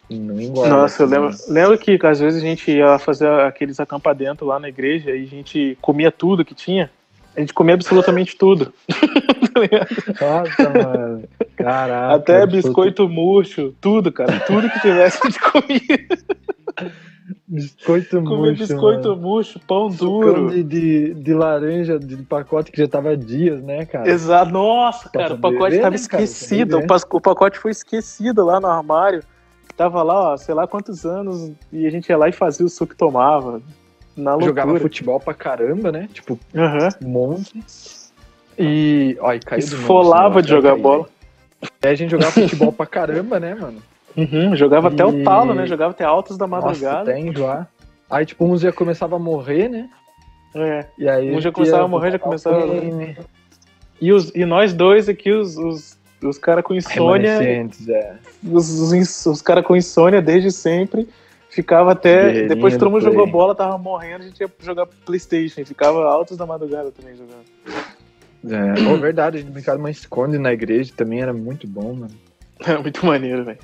[0.10, 0.70] não engorda.
[0.70, 1.44] Nossa, eu assim, lembro, mano.
[1.50, 5.28] lembro que às vezes a gente ia fazer aqueles acampamentos lá na igreja e a
[5.28, 6.92] gente comia tudo que tinha.
[7.38, 8.74] A gente comia absolutamente tudo.
[10.20, 10.44] Tá?
[10.44, 11.24] Nossa, mano.
[11.56, 12.14] Caraca.
[12.16, 14.40] Até biscoito murcho, tudo, cara.
[14.42, 16.08] Tudo que tivesse a gente comia.
[17.48, 19.22] Biscoito Comia murcho, biscoito mano.
[19.22, 20.52] murcho, pão duro.
[20.52, 24.08] de, de, de laranja, de pacote que já tava há dias, né, cara?
[24.08, 24.52] Exato.
[24.52, 26.24] Nossa, cara, o pacote beber, tava né, cara?
[26.24, 26.82] esquecido.
[26.86, 29.24] Pra O, pacote foi esquecido lá no armário.
[29.76, 32.70] Tava lá, ó, sei lá quantos anos, e a gente ia lá e fazia o
[32.70, 33.60] suco e tomava.
[34.18, 34.50] Na loucura.
[34.50, 36.10] Jogava futebol pra caramba, né?
[36.12, 36.90] Tipo, Aham.
[37.06, 37.64] um monte.
[38.58, 39.16] E.
[39.20, 41.04] Ó, e caiu Esfolava de jogar bola.
[41.62, 41.68] né?
[41.84, 43.82] Aí a gente jogava futebol pra caramba, né, mano?
[44.16, 45.68] Uhum, jogava até o E- talo, né?
[45.68, 47.12] Jogava até altos da Nossa, madrugada.
[47.12, 47.68] até enjoar.
[48.10, 49.90] Aí, tipo, uns já começava a morrer, né?
[50.56, 50.86] É.
[50.98, 51.36] E aí.
[51.36, 53.16] Um já começava a morrer, já começava- banho,
[54.02, 58.16] E, os, e nós dois aqui, os, os, os caras com insônia, é.
[58.44, 61.08] os, os, os caras com insônia desde sempre,
[61.58, 62.48] ficava até.
[62.48, 65.66] Depois que todo do mundo jogou bola, tava morrendo, a gente ia jogar Playstation.
[65.66, 67.46] Ficava altos da madrugada também jogando.
[68.46, 71.94] É, oh, verdade, a gente brincava de uma esconde na igreja também, era muito bom,
[71.94, 72.14] mano.
[72.64, 73.58] Era muito maneiro, velho.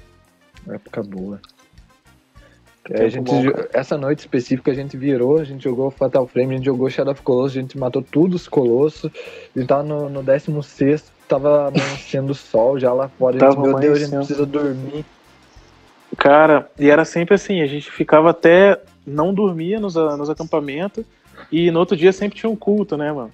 [0.68, 1.40] Época boa.
[2.90, 6.56] É, a gente, bom, essa noite específica a gente virou, a gente jogou Fatal Frame,
[6.56, 9.12] a gente jogou Shadow of Colossus, a gente matou todos os colossos.
[9.56, 13.38] A gente tava no, no 16, tava amanhecendo o sol já lá fora.
[13.38, 15.06] A gente, Tava meu Deus, a gente precisa dormir.
[16.18, 18.80] Cara, e era sempre assim, a gente ficava até.
[19.06, 21.06] não dormia nos, nos acampamentos.
[21.52, 23.32] E no outro dia sempre tinha um culto, né, mano?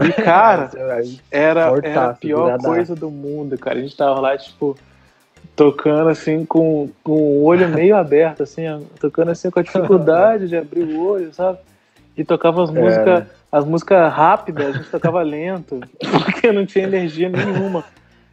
[0.00, 3.78] E, cara, Aí, era, era a pior coisa do mundo, cara.
[3.78, 4.76] A gente tava lá, tipo,
[5.56, 8.62] tocando assim, com, com o olho meio aberto, assim,
[9.00, 11.58] tocando assim com a dificuldade de abrir o olho, sabe?
[12.16, 12.72] E tocava as É.
[12.72, 15.80] músicas, as músicas rápidas, a gente tocava lento,
[16.24, 17.84] porque não tinha energia nenhuma.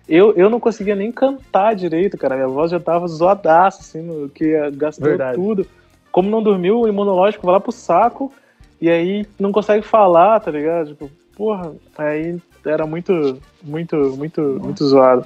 [0.10, 2.36] Eu, eu não conseguia nem cantar direito, cara.
[2.36, 5.38] Minha voz já tava zoadaça, assim, no, que gastou Verdade.
[5.38, 5.68] tudo.
[6.12, 8.34] Como não dormiu, o imunológico vai lá pro saco,
[8.82, 10.88] e aí não consegue falar, tá ligado?
[10.88, 15.26] Tipo, porra, aí era muito, muito, muito, muito zoado.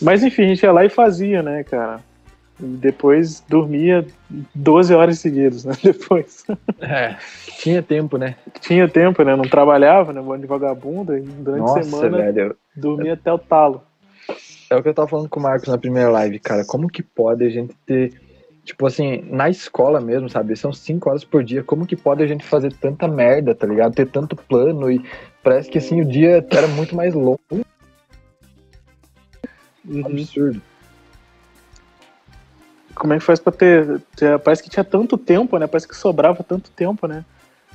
[0.00, 1.98] Mas enfim, a gente ia lá e fazia, né, cara?
[2.60, 4.06] E depois dormia
[4.54, 5.74] 12 horas seguidas, né?
[5.82, 6.44] Depois.
[6.80, 7.16] é,
[7.58, 8.36] tinha tempo, né?
[8.60, 9.34] Tinha tempo, né?
[9.34, 10.20] Não trabalhava, né?
[10.20, 12.56] Mano de vagabunda, e durante a Nossa, semana velho.
[12.76, 13.82] dormia até o talo.
[14.74, 16.64] É o que eu tava falando com o Marcos na primeira live, cara.
[16.64, 18.12] Como que pode a gente ter.
[18.64, 20.56] Tipo assim, na escola mesmo, sabe?
[20.56, 21.62] São cinco horas por dia.
[21.62, 23.94] Como que pode a gente fazer tanta merda, tá ligado?
[23.94, 25.04] Ter tanto plano e
[25.42, 27.38] parece que assim o dia era muito mais longo.
[29.86, 30.06] Uhum.
[30.06, 30.62] Absurdo.
[32.94, 35.66] Como é que faz pra ter, ter- Parece que tinha tanto tempo, né?
[35.66, 37.24] Parece que sobrava tanto tempo, né?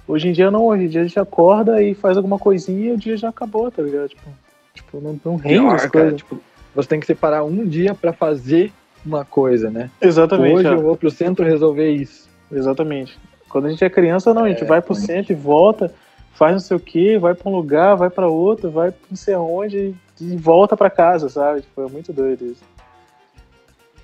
[0.08, 2.94] Hoje em dia não, hoje em dia a gente acorda e faz alguma coisinha e
[2.94, 4.10] o dia já acabou, tá ligado?
[4.10, 4.30] Tipo,
[4.74, 6.18] tipo não, não rende as cara, coisas.
[6.18, 6.42] tipo,
[6.82, 8.72] você tem que separar um dia pra fazer
[9.06, 9.90] uma coisa, né?
[10.02, 10.56] Exatamente.
[10.56, 10.74] Hoje ó.
[10.74, 12.28] eu vou pro centro resolver isso.
[12.52, 13.18] Exatamente.
[13.48, 15.94] Quando a gente é criança, não, a gente É, vai pro mas- centro e volta,
[16.34, 19.34] faz não sei o que, vai pra um lugar, vai pra outro, vai não sei
[19.34, 21.62] aonde e volta pra casa, sabe?
[21.62, 22.64] Tipo, é muito doido isso.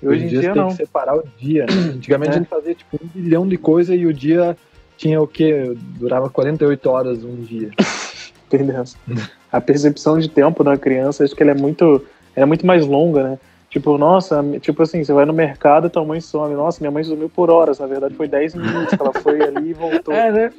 [0.02, 0.68] E hoje em dia, você tem não.
[0.68, 1.66] que separar o dia.
[1.66, 1.72] né?
[1.96, 2.34] Antigamente É.
[2.34, 4.56] a gente fazia tipo um bilhão de coisa e o dia
[4.96, 5.74] tinha o quê?
[5.98, 7.70] Durava 48 horas um dia.
[8.46, 8.84] Entendeu?
[9.52, 12.04] A percepção de tempo da criança, acho que ela é muito,
[12.36, 13.38] ela é muito mais longa, né?
[13.68, 16.54] Tipo, nossa, tipo assim, você vai no mercado e tua mãe some.
[16.54, 19.70] Nossa, minha mãe sumiu por horas, na verdade foi 10 minutos que ela foi ali
[19.70, 20.14] e voltou.
[20.14, 20.52] né?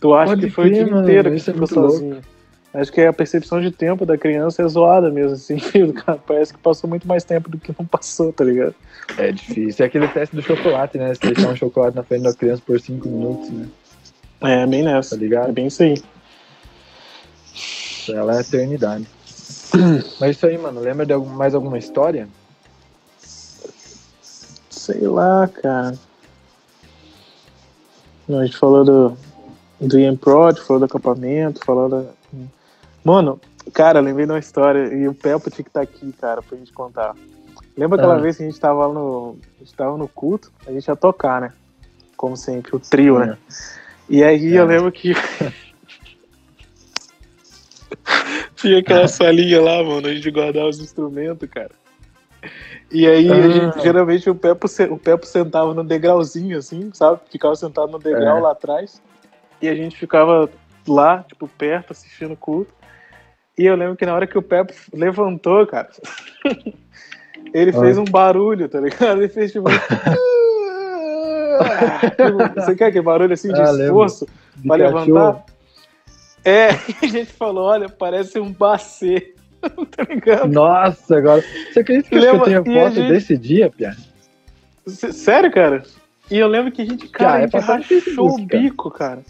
[0.00, 1.74] Tu acha Pode que foi o crer, dia mano, inteiro que é ficou louco.
[1.74, 2.20] sozinho.
[2.72, 5.56] Acho que a percepção de tempo da criança é zoada mesmo, assim.
[6.04, 8.74] Cara, parece que passou muito mais tempo do que não passou, tá ligado?
[9.16, 9.84] É difícil.
[9.84, 11.14] É aquele teste do chocolate, né?
[11.14, 13.66] Você deixar um chocolate na frente da criança por 5 minutos, né?
[14.42, 15.14] É, bem nessa.
[15.14, 15.50] Tá ligado?
[15.50, 15.94] É bem isso aí.
[18.08, 19.06] Ela é eternidade.
[20.20, 22.28] Mas isso aí, mano, lembra de mais alguma história?
[24.70, 25.94] Sei lá, cara.
[28.28, 29.16] A gente falou do,
[29.80, 32.04] do Ian Prod, falou do acampamento, falou da.
[33.04, 33.40] Mano,
[33.72, 36.72] cara, lembrei de uma história e o Pepo tinha que estar aqui, cara, pra gente
[36.72, 37.14] contar.
[37.76, 38.20] Lembra aquela Ah.
[38.20, 39.36] vez que a gente tava no.
[39.60, 41.52] A gente tava no culto, a gente ia tocar, né?
[42.16, 43.36] Como sempre, o trio, né?
[44.08, 44.66] E aí eu É.
[44.66, 45.12] lembro que.
[48.64, 51.70] Tinha aquela salinha lá, mano, a gente guardava os instrumentos, cara.
[52.90, 53.50] E aí, Ah.
[53.50, 57.20] gente, geralmente, o Pepo, o Pepo sentava no degrauzinho, assim, sabe?
[57.30, 58.40] Ficava sentado no degrau É.
[58.40, 59.02] lá atrás.
[59.60, 60.48] E a gente ficava
[60.88, 62.72] lá, tipo, perto, assistindo o culto.
[63.58, 65.88] E eu lembro que na hora que o Pepo levantou, cara,
[67.52, 67.80] ele Ah.
[67.80, 69.18] fez um barulho, tá ligado?
[69.20, 69.68] Ele fez tipo.
[72.56, 74.98] Você quer aquele barulho assim de Ah, esforço De pra cachorro?
[75.04, 75.44] levantar?
[76.44, 76.70] É,
[77.02, 79.32] e a gente falou, olha, parece um bacê.
[79.62, 80.46] tá ligado?
[80.48, 81.42] Nossa, agora.
[81.72, 83.96] Você acredita que eu Lembra- tenho e a foto gente- desse dia, Pia?
[84.86, 85.82] Sério, cara?
[86.30, 88.90] E eu lembro que a gente, cara, é a gente passar no rachou o bico,
[88.90, 89.22] cara.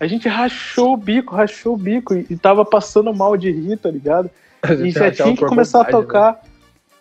[0.00, 3.76] A gente rachou o bico, rachou o bico e, e tava passando mal de rir,
[3.76, 4.28] tá ligado?
[4.64, 5.90] E gente já tinha que começar a né?
[5.90, 6.42] tocar.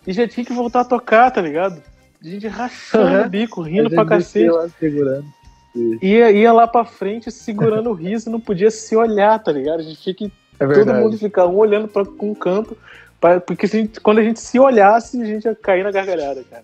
[0.05, 1.81] E já tinha que voltar a tocar, tá ligado?
[2.23, 3.25] A gente rachando Aham.
[3.25, 4.49] o bico, rindo gente pra cacete.
[4.49, 5.25] lá segurando.
[6.01, 9.79] Ia, ia lá pra frente segurando o riso, não podia se olhar, tá ligado?
[9.79, 12.77] A gente tinha que É todo mundo ficar um olhando pra um canto,
[13.19, 16.43] pra- porque a gente- quando a gente se olhasse, a gente ia cair na gargalhada,
[16.49, 16.63] cara.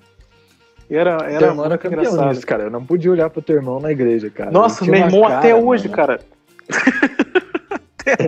[0.89, 2.29] E era, Teu era irmão era campeão engraçado.
[2.29, 2.63] nisso, cara.
[2.63, 4.51] Eu não podia olhar pro teu irmão na igreja, cara.
[4.51, 5.95] Nossa, meu irmão cara, até hoje, mano.
[5.95, 6.19] cara.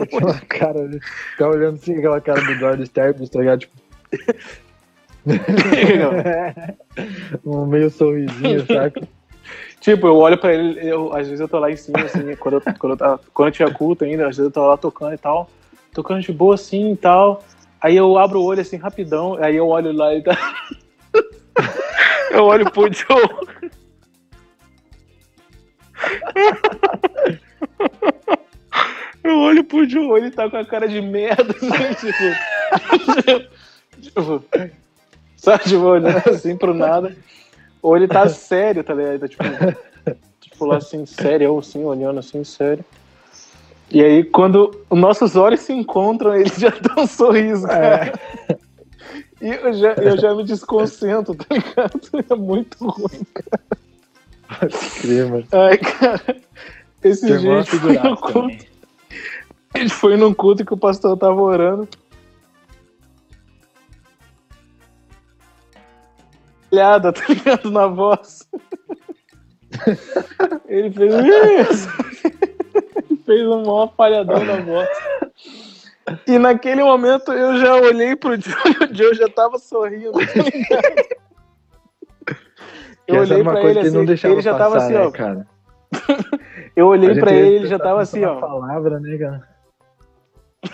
[0.10, 0.88] Tinha uma cara.
[0.88, 1.00] de-
[1.32, 3.60] Ficava olhando assim, aquela cara do Eduardo Sterbis, tá ligado?
[3.60, 3.74] Tipo,
[7.46, 9.02] um meio sorrisinho, saca?
[9.96, 12.56] Tipo, eu olho pra ele, eu, às vezes eu tô lá em cima, assim, quando
[12.56, 15.18] eu, quando eu, quando eu tinha culto ainda, às vezes eu tô lá tocando e
[15.18, 15.50] tal,
[15.94, 17.44] tocando de boa assim e tal.
[17.82, 20.38] Aí eu abro o olho assim rapidão, aí eu olho lá e tá.
[22.32, 23.30] eu olho pro Joe.
[29.22, 32.24] Eu olho pro Joe, ele tá com a cara de merda, assim, tipo.
[34.02, 34.46] tipo
[35.36, 37.16] sabe, tipo, olhando assim pro nada.
[37.82, 39.14] Ou ele tá sério, tá ligado?
[39.14, 39.44] Ele tá, tipo,
[40.42, 42.84] tipo lá assim, sério, ou assim, olhando assim, sério.
[43.92, 48.14] E aí, quando os nossos olhos se encontram, ele já dá um sorriso, cara.
[49.42, 52.00] E eu já, eu já me desconcentro, tá ligado?
[52.30, 53.26] É muito ruim.
[55.52, 56.38] Ai, cara.
[57.04, 58.66] Esse Teu irmão é dia a gente foi figuraça culto.
[59.74, 61.88] A gente foi num culto que o pastor tava orando.
[66.72, 67.72] Olhada, tá ligado?
[67.72, 68.48] Na voz.
[70.68, 71.14] Ele fez
[71.70, 71.90] isso.
[73.26, 74.90] Fez um maior falhadão na voz.
[76.28, 80.20] E naquele momento eu já olhei pro Joe e o Joe já tava sorrindo, tá
[80.20, 81.20] ligado?
[83.08, 85.12] Eu olhei pra ele assim, ele já passar, tava assim, né, ó.
[85.12, 85.48] cara?
[86.76, 88.40] Eu olhei pra ele, ele já tava assim, ó.
[88.40, 89.48] palavra, né, cara?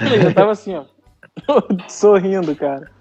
[0.01, 0.85] Ele já tava assim, ó.
[1.87, 2.91] Sorrindo, cara.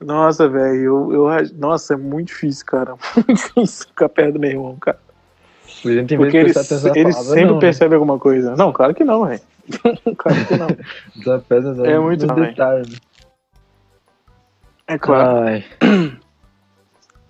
[0.00, 0.74] Nossa, velho.
[0.74, 2.94] Eu, eu, nossa, é muito difícil, cara.
[3.16, 4.98] Muito difícil ficar perto do meu irmão, cara.
[6.16, 6.52] Porque ele,
[6.94, 7.60] ele sempre não, né?
[7.60, 8.56] percebe alguma coisa.
[8.56, 9.40] Não, claro que não, velho.
[10.16, 11.84] claro que não.
[11.84, 12.50] É muito também.
[12.50, 13.00] detalhes.
[14.86, 15.40] É claro.
[15.40, 15.64] Ai.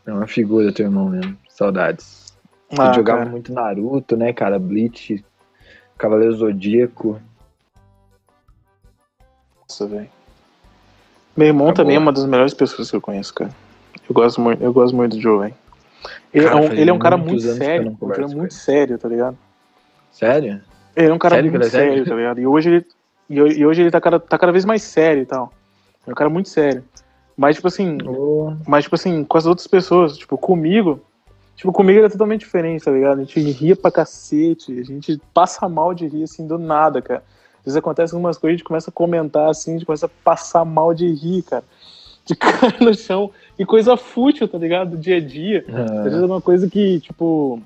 [0.07, 1.37] É uma figura teu irmão mesmo.
[1.49, 2.37] Saudades.
[2.71, 3.31] Ele Ah, jogava cara.
[3.31, 4.59] muito Naruto, né, cara?
[4.59, 5.25] Bleach,
[5.97, 7.21] Cavaleiro Zodíaco.
[9.62, 10.16] Nossa, velho.
[11.37, 11.84] Meu irmão Acabou.
[11.84, 13.51] também é uma das melhores pessoas que eu conheço, cara.
[14.09, 15.55] Eu gosto muito, eu gosto muito do Joe, velho.
[16.32, 17.97] Ele, Cara, é um, ele é um cara muito sério.
[17.99, 19.37] converso é com muito sério, tá ligado?
[20.12, 20.61] Sério?
[20.95, 21.89] Ele é um cara Sério muito é sério?
[21.91, 22.41] sério, tá ligado?
[22.41, 22.87] E hoje ele,
[23.28, 25.53] e, e hoje ele tá cada, tá cada vez mais sério e tal.
[26.07, 26.84] É um cara muito sério.
[27.37, 31.01] Mas, tipo assim, Ô, mas, tipo assim, com as outras pessoas, tipo, comigo,
[31.55, 33.18] tipo, comigo era totalmente diferente, tá ligado?
[33.20, 37.22] A gente ria pra cacete, a gente passa mal de rir, assim, do nada, cara.
[37.67, 40.11] Às vezes acontece algumas coisas, a gente começa a comentar, assim, a gente começa a
[40.23, 41.64] passar mal de rir, cara.
[42.25, 43.33] De cair no chão.
[43.59, 44.91] E coisa fútil, tá ligado?
[44.91, 45.64] Do dia a dia.
[45.67, 47.61] Às vezes ah, alguma coisa que, tipo.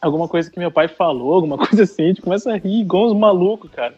[0.00, 3.08] Alguma coisa que meu pai falou, alguma coisa assim, a gente começa a rir igual
[3.08, 3.92] uns malucos, cara.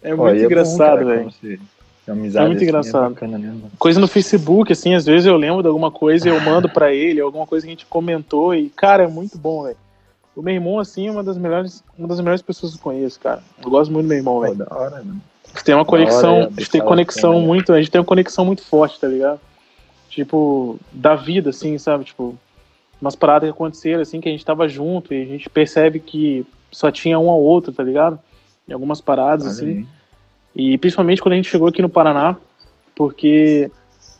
[0.00, 1.60] É ó, muito e é bom, engraçado, cara, velho.
[2.06, 3.10] É muito assim engraçado.
[3.10, 3.68] bacana mesmo.
[3.80, 6.94] Coisa no Facebook, assim, às vezes eu lembro de alguma coisa e eu mando pra
[6.94, 9.76] ele, alguma coisa que a gente comentou e, cara, é muito bom, velho.
[10.36, 13.18] O meu irmão, assim, é uma das melhores, uma das melhores pessoas que eu conheço,
[13.18, 13.42] cara.
[13.64, 14.54] Eu gosto muito do meu irmão, velho.
[14.56, 15.20] da hora, mano.
[15.46, 17.98] A gente tem uma conexão, hora, a gente tem conexão assim, muito, a gente tem
[18.00, 19.40] uma conexão muito forte, tá ligado?
[20.10, 22.04] Tipo, da vida, assim, sabe?
[22.04, 22.36] Tipo,
[23.00, 26.44] umas paradas que aconteceram, assim, que a gente tava junto e a gente percebe que
[26.70, 28.18] só tinha um ao outro, tá ligado?
[28.68, 29.66] Em algumas paradas, Olha assim.
[29.78, 29.86] aí.
[30.54, 32.36] E principalmente quando a gente chegou aqui no Paraná,
[32.94, 33.70] porque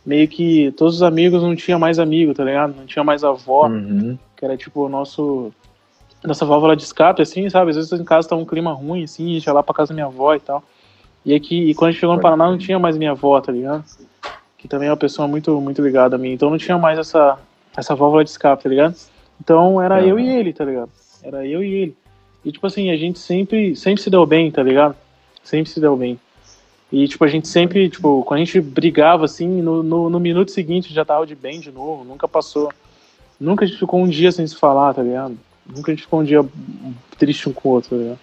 [0.05, 2.75] meio que todos os amigos não tinha mais amigo, tá ligado?
[2.75, 4.17] Não tinha mais avó, Uhum.
[4.35, 5.51] que era tipo o nosso
[6.23, 7.71] nossa válvula de escape, assim, sabe?
[7.71, 9.89] Às vezes em casa tá um clima ruim, assim, a gente ia lá pra casa
[9.89, 10.63] da minha avó e tal.
[11.25, 13.51] E aqui, e quando a gente chegou no Paraná, não tinha mais minha avó, tá
[13.51, 13.83] ligado?
[14.57, 16.31] Que também é uma pessoa muito, muito ligada a mim.
[16.31, 17.37] Então não tinha mais essa,
[17.75, 18.95] essa válvula de escape, tá ligado?
[19.39, 20.89] Então era eu e ele, tá ligado?
[21.21, 21.97] Era eu e ele.
[22.45, 24.95] E tipo assim, a gente sempre, sempre se deu bem, tá ligado?
[25.43, 26.19] Sempre se deu bem.
[26.91, 30.51] E tipo, a gente sempre, tipo, quando a gente brigava assim, no, no, no minuto
[30.51, 32.71] seguinte já tava de bem de novo, nunca passou.
[33.39, 35.37] Nunca a gente ficou um dia sem se falar, tá ligado?
[35.75, 36.43] Nunca a gente ficou um dia
[37.17, 38.17] triste um com o outro, tá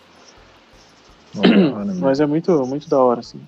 [1.35, 1.95] mano.
[2.01, 3.41] Mas é muito, muito da hora, assim.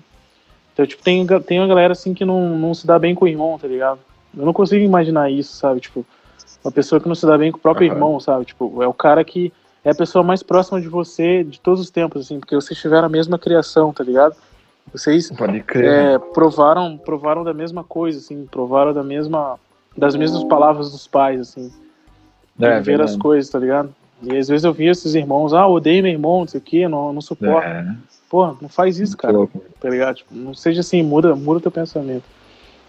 [0.73, 3.27] Então, tipo, tem, tem uma galera, assim, que não, não se dá bem com o
[3.27, 3.99] irmão, tá ligado?
[4.35, 5.79] Eu não consigo imaginar isso, sabe?
[5.79, 6.05] Tipo,
[6.63, 7.95] uma pessoa que não se dá bem com o próprio Aham.
[7.95, 8.45] irmão, sabe?
[8.45, 9.51] Tipo, é o cara que
[9.83, 13.05] é a pessoa mais próxima de você de todos os tempos, assim, porque vocês tiveram
[13.05, 14.35] a mesma criação, tá ligado?
[14.91, 15.63] Vocês né?
[15.75, 19.59] é, provaram, provaram da mesma coisa, assim, provaram da mesma,
[19.97, 21.71] das mesmas palavras dos pais, assim
[22.59, 23.93] É, ver as coisas, tá ligado?
[24.23, 26.87] E às vezes eu via esses irmãos, ah, odeio meu irmão, não sei o que,
[26.87, 27.67] não, não suporto.
[27.67, 27.85] É,
[28.29, 29.63] Pô, não faz isso, cara, louco.
[29.79, 30.15] tá ligado?
[30.17, 32.23] Tipo, não seja assim, muda, muda teu pensamento.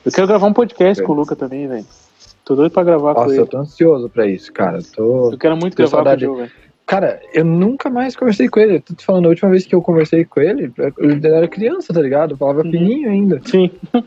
[0.04, 1.06] Eu quero gravar um podcast É.
[1.06, 1.84] com o Luca também, velho.
[2.44, 3.42] Tô doido pra gravar com Nossa, ele.
[3.42, 4.78] eu tô ansioso pra isso, cara.
[4.96, 5.30] Tô...
[5.32, 6.26] Eu quero muito tenho gravar saudade.
[6.26, 6.58] com o Joe, velho.
[6.86, 8.76] Cara, eu nunca mais conversei com ele.
[8.76, 11.92] Eu tô te falando, a última vez que eu conversei com ele, ele era criança,
[11.92, 12.30] tá ligado?
[12.32, 12.70] Eu falava Uhum.
[12.70, 13.40] fininho ainda.
[13.44, 13.70] Sim.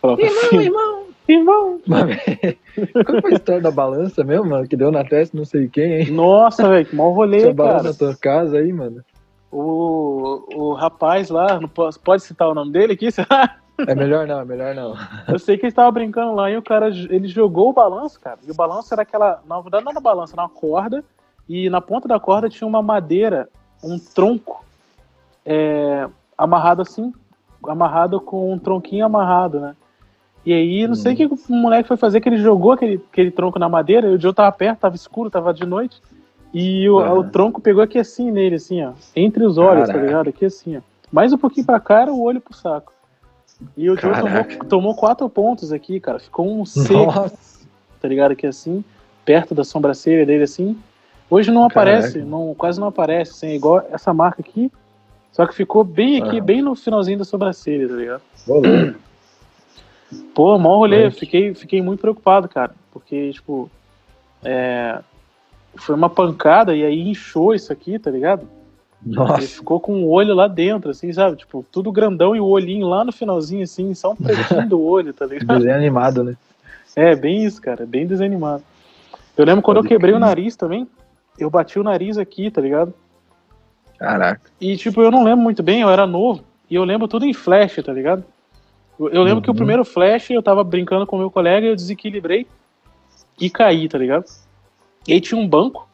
[0.00, 1.03] Falava assim, irmão.
[1.28, 1.80] Irmão.
[1.86, 2.10] Mano,
[3.06, 4.68] Qual foi a história da balança mesmo, mano?
[4.68, 6.10] Que deu na testa, não sei quem, hein?
[6.10, 7.88] Nossa, velho, que mau rolê, Tinha balança cara.
[7.88, 9.04] na tua casa aí, mano.
[9.50, 13.08] O, o rapaz lá, não posso, pode citar o nome dele aqui?
[13.88, 14.94] É melhor não, é melhor não.
[15.26, 18.38] Eu sei que ele estava brincando lá e o cara ele jogou o balanço, cara.
[18.46, 19.42] E o balanço era aquela.
[19.48, 21.04] Na verdade, não era balança, era uma corda.
[21.48, 23.48] E na ponta da corda tinha uma madeira,
[23.82, 24.64] um tronco
[25.44, 26.08] é,
[26.38, 27.12] amarrado assim,
[27.66, 29.76] amarrado com um tronquinho amarrado, né?
[30.44, 33.30] E aí, não sei o que o moleque foi fazer, que ele jogou aquele, aquele
[33.30, 36.02] tronco na madeira, e o Joe tava perto, tava escuro, tava de noite.
[36.52, 38.92] E o, o tronco pegou aqui assim nele, assim, ó.
[39.16, 40.06] Entre os olhos, tá Caraca.
[40.06, 40.28] ligado?
[40.28, 40.80] Aqui assim, ó.
[41.10, 42.92] Mais um pouquinho pra cá era o olho pro saco.
[43.76, 46.18] E o Joe tomou, tomou quatro pontos aqui, cara.
[46.18, 47.66] Ficou um seco, Nossa.
[48.00, 48.32] tá ligado?
[48.32, 48.84] Aqui assim,
[49.24, 50.76] perto da sobrancelha dele, assim.
[51.30, 51.80] Hoje não Caraca.
[51.80, 54.70] aparece, não, quase não aparece, assim, igual essa marca aqui.
[55.32, 56.44] Só que ficou bem aqui, Aham.
[56.44, 58.22] bem no finalzinho da sobrancelha, tá ligado?
[58.46, 58.68] Louco.
[60.34, 62.74] Pô, mó rolê, Mas- fiquei, fiquei muito preocupado, cara.
[62.92, 63.70] Porque, tipo,
[64.42, 65.00] é,
[65.76, 68.46] foi uma pancada e aí inchou isso aqui, tá ligado?
[69.04, 69.42] Ele Nossa.
[69.42, 71.36] ficou com o olho lá dentro, assim, sabe?
[71.36, 75.12] Tipo, tudo grandão e o olhinho lá no finalzinho, assim, só um pretinho do olho,
[75.12, 75.58] tá ligado?
[75.58, 76.36] Desenho animado, né?
[76.96, 78.62] É, bem isso, cara, bem desanimado.
[79.36, 80.16] Eu lembro quando Pode eu quebrei crer.
[80.16, 80.88] o nariz também,
[81.38, 82.94] eu bati o nariz aqui, tá ligado?
[83.98, 84.40] Caraca.
[84.60, 87.34] E, tipo, eu não lembro muito bem, eu era novo, e eu lembro tudo em
[87.34, 88.24] flash, tá ligado?
[88.98, 89.56] Eu, lembro que o Uhum.
[89.56, 92.46] primeiro flash, eu tava brincando com meu colega, eu desequilibrei
[93.40, 94.24] e caí, tá ligado?
[95.06, 95.88] E aí tinha um banco,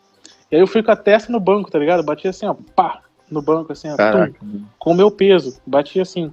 [0.51, 2.03] e aí eu fui com a testa no banco, tá ligado?
[2.03, 4.33] Bati assim, ó, pá, no banco, assim, ó, tum,
[4.79, 6.33] com o meu peso, bati assim.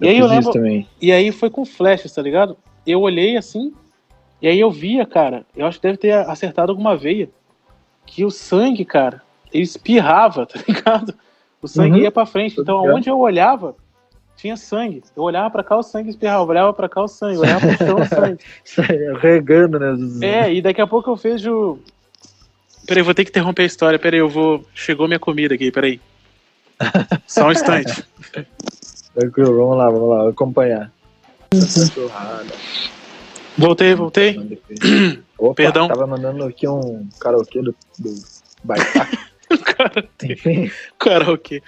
[0.00, 0.52] E Eu aí eu lembro,
[1.00, 2.56] e aí foi com flashes, tá ligado?
[2.86, 3.72] Eu olhei assim,
[4.40, 7.30] e aí eu via, cara, eu acho que deve ter acertado alguma veia,
[8.06, 9.22] que o sangue, cara,
[9.52, 11.14] ele espirrava, tá ligado?
[11.62, 12.04] O sangue Uhum.
[12.04, 12.60] ia pra frente.
[12.60, 13.76] Então, aonde eu olhava,
[14.40, 15.02] tinha sangue.
[15.14, 16.42] Eu olhava pra cá, o sangue espirrava.
[16.42, 17.38] Eu olhava pra cá, o sangue.
[17.38, 18.38] Olhava pro chão, o sangue.
[18.64, 18.86] Sai
[19.20, 20.26] regando, né?
[20.26, 21.78] É, e daqui a pouco eu vejo...
[22.86, 23.98] Peraí, vou ter que interromper a história.
[23.98, 24.64] Peraí, eu vou...
[24.74, 26.00] Chegou minha comida aqui, peraí.
[27.26, 28.02] Só um instante.
[29.14, 30.90] Tranquilo, vamos lá, vamos lá, vou acompanhar.
[33.58, 34.60] Voltei, voltei.
[35.36, 35.88] Opa, Perdão.
[35.88, 38.14] tava mandando aqui um karaokê do, do
[38.62, 39.18] Baitaca.
[40.22, 41.62] Enfim, Karaokê.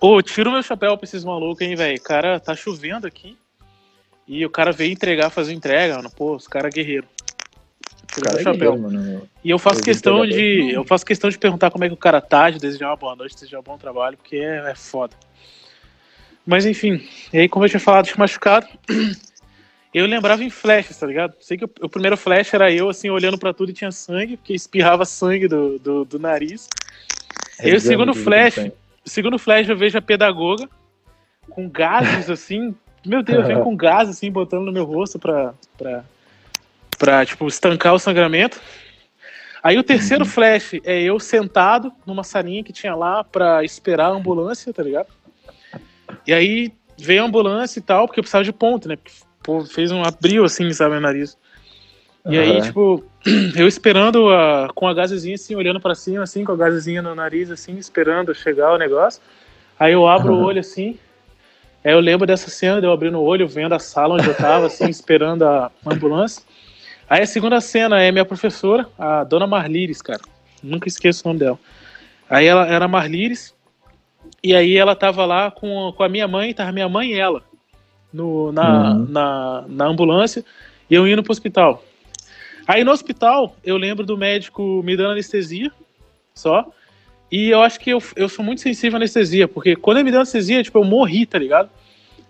[0.00, 2.00] Ô, tira o meu chapéu pra esses malucos, hein, velho.
[2.02, 3.36] Cara, tá chovendo aqui.
[4.28, 6.10] E o cara veio entregar, fazer entrega, mano.
[6.10, 7.08] Pô, os caras guerreiros.
[8.12, 8.78] Tira o cara, meu é chapéu.
[8.78, 9.28] mano.
[9.42, 10.70] E eu faço questão de.
[10.72, 13.16] Eu faço questão de perguntar como é que o cara tá, de desejar uma boa
[13.16, 15.14] noite, desejar um bom trabalho, porque é, é foda.
[16.46, 18.68] Mas enfim, e aí, como eu tinha falado de machucado,
[19.92, 21.34] eu lembrava em flashes, tá ligado?
[21.40, 24.36] Sei que o, o primeiro flash era eu, assim, olhando pra tudo e tinha sangue,
[24.36, 26.68] porque espirrava sangue do, do, do nariz.
[27.60, 28.70] E aí, o segundo flash,
[29.06, 30.68] segundo flash eu vejo a pedagoga
[31.50, 32.74] com gases assim.
[33.04, 36.04] Meu Deus, vem com gás assim, botando no meu rosto pra, pra,
[36.98, 38.60] pra tipo, estancar o sangramento.
[39.62, 40.30] Aí o terceiro Uhum.
[40.30, 45.08] flash é eu sentado numa salinha que tinha lá pra esperar a ambulância, tá ligado?
[46.26, 48.96] E aí veio a ambulância e tal, porque eu precisava de ponto, né?
[48.96, 51.36] Porque, pô, fez um abril assim, sabe, meu nariz.
[52.28, 52.60] E aí, Aham.
[52.60, 53.04] tipo,
[53.56, 57.14] eu esperando a, com a gazezinha assim, olhando pra cima, assim, com a gazezinha no
[57.14, 59.22] nariz, assim, esperando chegar o negócio.
[59.78, 60.44] Aí eu abro o Aham.
[60.46, 60.98] olho assim,
[61.86, 64.34] Aí eu lembro dessa cena de eu abrindo o olho, vendo a sala onde eu
[64.34, 66.42] tava, assim, esperando a ambulância.
[67.08, 70.20] Aí a segunda cena é minha professora, a dona Marlires, cara.
[70.60, 71.56] Nunca esqueço o nome dela.
[72.28, 73.54] Aí ela era Marlires,
[74.42, 77.40] e aí ela tava lá com, com a minha mãe, tava minha mãe e ela
[78.12, 79.06] no, na, uhum.
[79.08, 80.44] na, na ambulância,
[80.90, 81.84] e eu indo pro hospital.
[82.66, 85.70] Aí no hospital, eu lembro do médico me dando anestesia,
[86.34, 86.68] só.
[87.30, 90.10] E eu acho que eu, eu sou muito sensível à anestesia, porque quando ele me
[90.10, 91.70] deu anestesia, tipo, eu morri, tá ligado?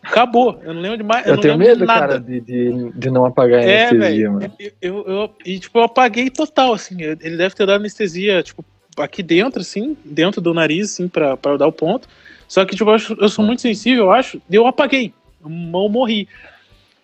[0.02, 0.60] Acabou.
[0.62, 1.26] Eu não lembro de mais.
[1.26, 4.52] Eu, eu tenho medo, cara, de, de, de, não apagar a é, anestesia, mano.
[4.58, 7.02] Eu, eu, eu, e, tipo, eu apaguei total, assim.
[7.02, 8.64] Ele deve ter dado anestesia, tipo,
[8.98, 12.08] aqui dentro, assim, dentro do nariz, assim, pra, pra eu dar o ponto.
[12.46, 15.12] Só que, tipo, eu, eu sou muito sensível, eu acho, e eu apaguei.
[15.42, 16.28] Eu morri.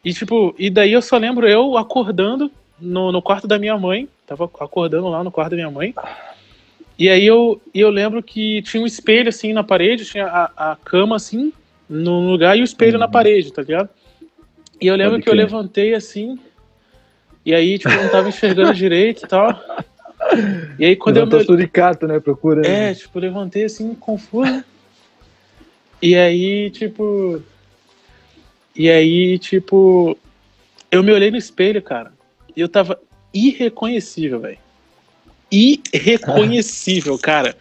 [0.05, 2.51] E, tipo, e daí eu só lembro eu acordando
[2.83, 4.09] no, no quarto da minha mãe.
[4.27, 5.95] Tava acordando lá no quarto da minha mãe.
[6.99, 10.77] E aí eu, eu lembro que tinha um espelho assim na parede, tinha a, a
[10.77, 11.53] cama assim
[11.89, 13.01] no lugar e o espelho uhum.
[13.01, 13.89] na parede, tá ligado?
[14.81, 16.39] E eu lembro que eu levantei assim,
[17.45, 19.49] e aí, tipo, não tava enxergando direito e tal.
[20.79, 21.45] E aí quando Levantou eu.
[21.45, 22.21] suricato, né?
[22.21, 22.67] Procura.
[22.67, 24.65] É, tipo, levantei assim, confuso.
[26.01, 27.43] E aí, tipo.
[28.75, 30.17] E aí, tipo.
[30.91, 32.13] Eu me olhei no espelho, cara.
[32.57, 33.01] Eu tava
[33.33, 34.59] irreconhecível, velho.
[35.51, 37.57] Irreconhecível, cara.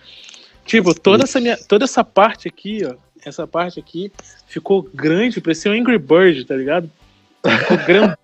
[0.65, 2.95] Tipo, toda essa, minha, toda essa parte aqui, ó.
[3.23, 4.11] Essa parte aqui
[4.47, 6.89] ficou grande, parecia um Angry Bird, tá ligado?
[7.59, 8.15] Ficou grande.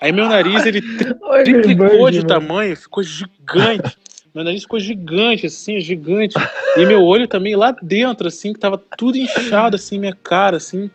[0.00, 0.80] Aí meu nariz, ele
[1.44, 3.96] triplicou de tamanho, ficou gigante.
[4.34, 6.36] Meu nariz ficou gigante, assim, gigante.
[6.76, 10.90] E meu olho também lá dentro, assim, que tava tudo inchado, assim, minha cara, assim,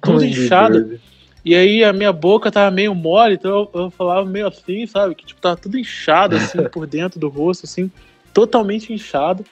[0.00, 0.98] tudo inchado.
[1.44, 5.14] E aí a minha boca tava meio mole, então eu, eu falava meio assim, sabe?
[5.14, 7.90] Que tipo, tava tudo inchado, assim, por dentro do rosto, assim,
[8.32, 9.44] totalmente inchado.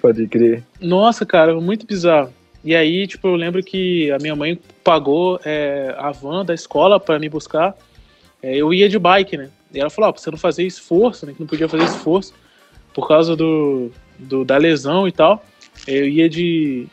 [0.00, 0.62] Pode crer.
[0.80, 2.32] Nossa, cara, muito bizarro.
[2.64, 7.00] E aí, tipo, eu lembro que a minha mãe pagou é, a van da escola
[7.00, 7.74] para me buscar.
[8.40, 9.50] É, eu ia de bike, né?
[9.74, 11.32] E ela falou, ó, pra você não fazer esforço, né?
[11.32, 12.32] Que não podia fazer esforço
[12.94, 15.44] por causa do, do da lesão e tal.
[15.88, 16.86] Eu ia de,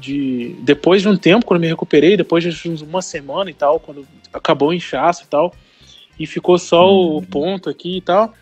[0.00, 4.06] de depois de um tempo, quando me recuperei, depois de uma semana e tal, quando
[4.32, 5.54] acabou o inchaço e tal,
[6.18, 7.22] e ficou só o uhum.
[7.22, 8.34] ponto aqui e tal.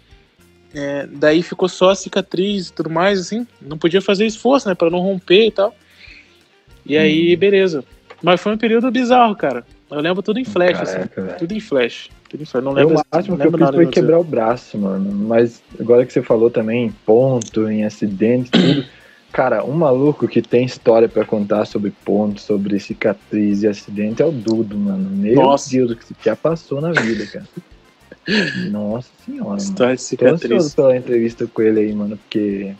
[0.74, 3.46] É, daí ficou só a cicatriz e tudo mais, assim.
[3.60, 5.74] Não podia fazer esforço, né, para não romper e tal.
[6.84, 7.38] E aí, uhum.
[7.38, 7.84] beleza.
[8.22, 9.64] Mas foi um período bizarro, cara.
[9.90, 10.92] Eu lembro tudo em flash, assim.
[10.92, 11.38] Caraca, assim.
[11.38, 12.10] Tudo em flash.
[12.28, 12.64] Tudo em flash.
[12.64, 15.10] Não lembro, eu, o máximo que eu fiz foi quebrar o braço, mano.
[15.10, 18.84] Mas agora que você falou também em ponto, em acidente, tudo.
[19.38, 24.26] Cara, um maluco que tem história para contar sobre pontos, sobre cicatriz e acidente é
[24.26, 25.08] o Dudo, mano.
[25.10, 25.70] Meu Nossa.
[25.70, 27.46] Deus, o que já passou na vida, cara.
[28.68, 29.58] Nossa senhora.
[29.58, 30.74] História de cicatriz.
[30.74, 32.74] Tô pela entrevista com ele aí, mano, porque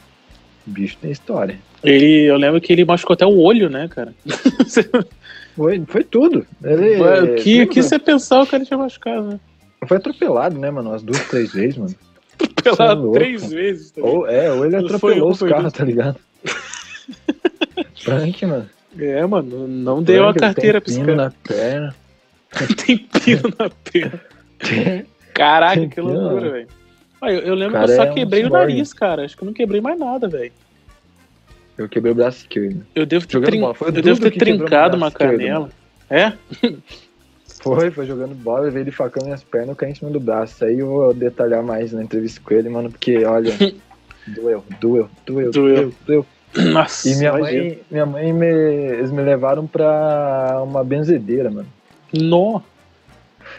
[0.67, 1.61] o bicho tem história.
[1.85, 4.13] Ele, eu lembro que ele machucou até o olho, né, cara?
[5.55, 6.45] foi, foi tudo.
[6.65, 9.41] Ele, o que, que você pensava que ele tinha machucado, né?
[9.87, 10.91] Foi atropelado, né, mano?
[10.91, 11.95] Umas duas, três vezes, mano.
[12.41, 13.93] atropelado é três vezes.
[13.93, 16.19] Tá ou, é, ou ele atropelou os carros, tá ligado?
[17.97, 18.69] Frank, mano.
[18.99, 21.17] É, mano, não deu Frank, a carteira pra esse cara.
[21.17, 21.95] na perna.
[22.87, 24.21] tem pino na perna.
[25.35, 26.69] Caraca, que loucura, velho.
[27.23, 29.25] Eu, eu, lembro cara que eu só é quebrei um o nariz, cara.
[29.25, 30.53] Acho que eu não quebrei mais nada, velho.
[31.77, 32.85] Eu quebrei o braço esquerdo.
[32.95, 33.61] Eu devo ter, trin...
[33.61, 35.71] eu devo ter trincado uma canela.
[36.11, 36.33] é?
[37.63, 40.65] Foi, foi jogando bola, veio de facão minhas pernas, eu caí em cima do braço.
[40.65, 43.53] Aí eu vou detalhar mais na entrevista com ele, mano, porque, olha,
[44.27, 46.27] doeu, doeu, doeu, doeu, doeu.
[46.57, 51.69] Nossa, e minha mãe, minha mãe me, eles me levaram pra uma benzedeira, mano.
[52.13, 52.61] Nó!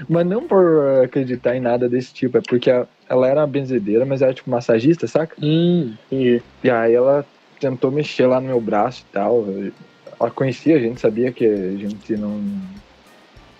[0.07, 4.21] Mas não por acreditar em nada desse tipo, é porque ela era uma benzedeira, mas
[4.21, 5.35] era tipo massagista, saca?
[5.41, 7.25] Hum, e, e aí ela
[7.59, 9.45] tentou mexer lá no meu braço e tal.
[10.19, 12.41] Ela conhecia a gente, sabia que a gente não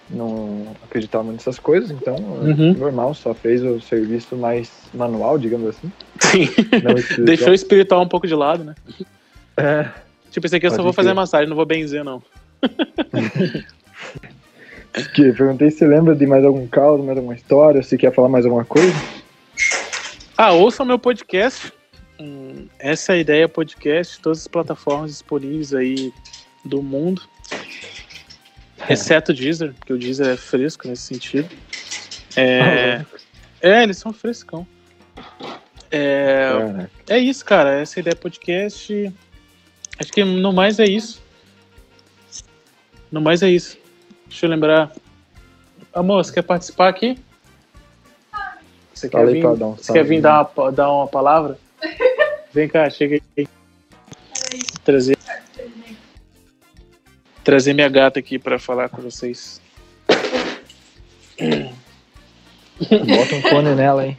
[0.09, 2.73] não acreditava muito nessas coisas, então uhum.
[2.73, 5.91] normal, só fez o serviço mais manual, digamos assim.
[6.19, 6.49] Sim.
[7.23, 8.73] Deixou o espiritual um pouco de lado, né?
[9.60, 9.89] É.
[10.32, 12.22] Tipo, esse aqui eu só vou fazer massagem, não vou benzer, não.
[15.14, 18.45] que, perguntei se lembra de mais algum caso, mais alguma história, se quer falar mais
[18.45, 18.93] alguma coisa.
[20.38, 21.74] Ah, ouça o meu podcast.
[22.20, 26.14] Hum, essa é a ideia podcast, todas as plataformas disponíveis aí
[26.64, 27.22] do mundo.
[28.89, 31.49] Exceto o Deezer, porque o Deezer é fresco nesse sentido.
[32.36, 33.03] É,
[33.62, 34.66] é eles são frescão.
[35.91, 37.80] É, é isso, cara.
[37.80, 39.12] Essa ideia é podcast.
[40.00, 41.22] Acho que no mais é isso.
[43.12, 43.78] No mais é isso.
[44.28, 44.91] Deixa eu lembrar.
[45.93, 47.20] Amor, você quer participar aqui?
[48.93, 51.58] Você quer vir, um você quer vir dar, uma, dar uma palavra?
[52.54, 53.47] Vem cá, chega aí.
[54.84, 55.18] Trazer.
[57.43, 59.62] trazer minha gata aqui pra falar com vocês.
[62.80, 64.18] Bota um fone nela, hein?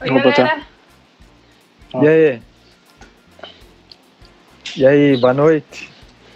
[0.00, 0.66] Oi, Vou botar.
[1.92, 2.02] galera.
[2.02, 2.53] E aí?
[4.76, 5.88] E aí, boa noite.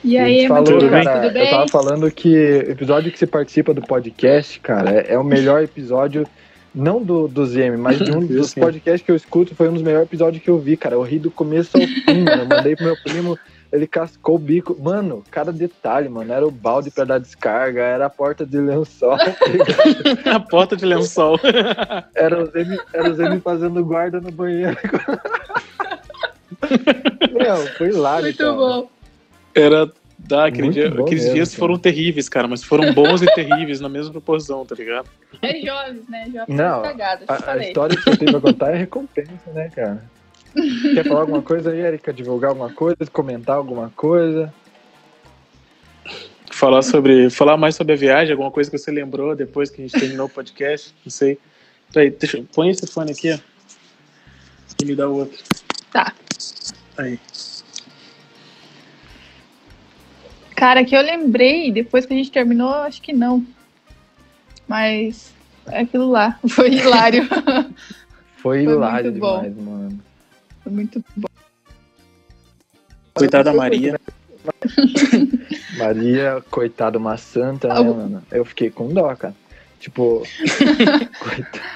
[0.05, 1.45] E aí, falou, querido, cara, tudo bem?
[1.47, 5.25] eu tava falando que o episódio que você participa do podcast, cara, é, é o
[5.25, 6.25] melhor episódio,
[6.73, 9.83] não do, do ZM, mas de um dos podcasts que eu escuto, foi um dos
[9.83, 10.95] melhores episódios que eu vi, cara.
[10.95, 12.43] Eu ri do começo ao fim, mano.
[12.43, 13.37] Eu mandei pro meu primo,
[13.73, 14.77] ele cascou o bico.
[14.81, 16.33] Mano, cada detalhe, mano.
[16.33, 19.35] Era o balde pra dar descarga, era a porta de lençol, tá?
[20.33, 21.41] A porta de lençol.
[22.15, 24.77] era o Zemi, era o Zemi fazendo guarda no banheiro.
[27.33, 28.53] Meu, foi hilário, Muito cara.
[28.53, 28.91] bom.
[29.55, 29.93] Era.
[30.21, 31.59] Dá, aquele Muito dia, bom aqueles mesmo, dias cara.
[31.61, 35.09] foram terríveis, cara, mas foram bons e terríveis na mesma proporção, tá ligado?
[35.41, 36.25] É jovens, né?
[36.27, 40.03] Jovens Não, cagados, A, a história que você tem pra contar é recompensa, né, cara?
[40.93, 42.13] Quer falar alguma coisa aí, Erika?
[42.13, 42.97] Divulgar alguma coisa?
[43.13, 44.53] Comentar alguma coisa?
[46.51, 47.31] Falar sobre.
[47.31, 50.27] Falar mais sobre a viagem, alguma coisa que você lembrou depois que a gente terminou
[50.27, 51.39] o podcast, não sei.
[51.93, 53.39] Peraí, deixa, eu- põe esse fone aqui, ó.
[54.83, 55.39] E me dá o outro.
[55.93, 56.13] Tá.
[56.97, 57.19] Aí.
[60.55, 63.47] Cara, que eu lembrei, depois que a gente terminou, acho que não.
[64.67, 65.33] Mas
[65.69, 66.39] é aquilo lá.
[66.49, 67.27] Foi hilário.
[68.37, 69.43] Foi, Foi hilário muito bom.
[69.43, 70.01] demais, mano.
[70.63, 71.29] Foi muito bom.
[73.15, 74.01] Coitada da Maria.
[75.79, 78.23] Maria, coitada, uma santa, né, mano?
[78.31, 79.35] Eu fiquei com dó, cara.
[79.79, 80.23] Tipo.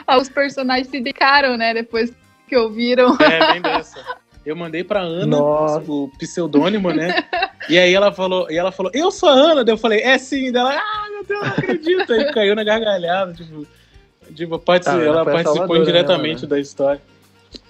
[0.07, 1.73] Ah, os personagens se dedicaram, né?
[1.75, 2.13] Depois
[2.49, 3.17] que ouviram.
[3.21, 4.22] É, bem dessa.
[4.45, 5.82] Eu mandei pra Ana, Nossa.
[5.90, 7.24] o pseudônimo, né?
[7.68, 10.18] E aí ela falou, e ela falou, eu sou a Ana, daí eu falei, é
[10.18, 12.12] sim, dela, ah, meu Deus, não acredito.
[12.12, 13.64] Aí caiu na gargalhada, tipo,
[14.34, 16.49] tipo particip- Ah, ela ela participou né, indiretamente mano?
[16.49, 17.01] da história.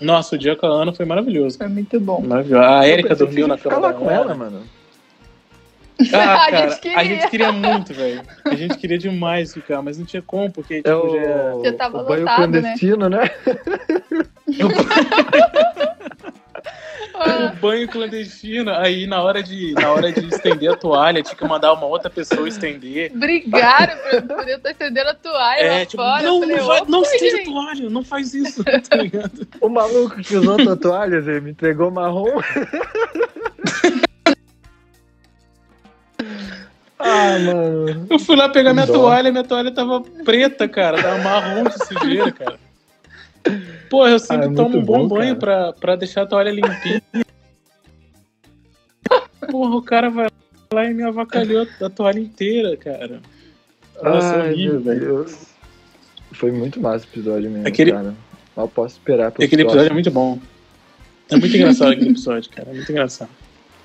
[0.01, 1.59] Nossa, o dia com a Ana foi maravilhoso.
[1.59, 2.23] Foi muito bom.
[2.23, 2.65] Maravilhoso.
[2.65, 4.15] A Eu Erika dormiu na cama lá com Ana.
[4.17, 4.63] ela, mano.
[6.13, 6.99] Ah, A cara, gente queria.
[6.99, 8.23] a gente queria muito, velho.
[8.45, 11.15] A gente queria demais ficar, mas não tinha como, porque tipo, É o,
[11.63, 11.71] já...
[11.71, 12.61] Já tava o banho lotado, né?
[12.61, 13.31] clandestino, né?
[14.61, 15.92] Ah,
[17.25, 18.71] o banho clandestino.
[18.73, 22.09] Aí na hora de na hora de estender a toalha, tinha que mandar uma outra
[22.11, 23.11] pessoa estender.
[23.15, 26.23] brigaram pra poder estar estendendo a toalha É, lá tipo, fora.
[26.23, 28.71] não, Eu falei, não, vai, "Opa, não estende a gente." toalha, não faz isso, tá?
[29.61, 32.27] O maluco que usou tua toalha, Zé, me entregou marrom.
[36.99, 38.07] ah, mano.
[38.11, 38.93] Eu fui lá pegar minha Dó.
[38.93, 42.59] toalha, minha toalha tava preta, cara, tava marrom de sujeira, cara.
[43.91, 46.51] Pô, eu sempre Ah, é tomo um bom, bom, banho pra, pra deixar a toalha
[46.51, 47.03] limpinha.
[49.51, 50.29] Porra, o cara vai
[50.73, 53.21] lá e me avacalhou a toalha inteira, cara.
[54.03, 55.01] Nossa, Ai, horrível, meu velho.
[55.01, 55.47] Deus.
[56.33, 58.15] Foi muito massa o episódio mesmo, Aquele- cara.
[58.57, 59.93] Mal posso esperar Aquele episódio é próximos.
[59.93, 60.39] muito bom.
[61.31, 62.71] É muito engraçado aquele episódio, cara.
[62.71, 63.31] É muito engraçado.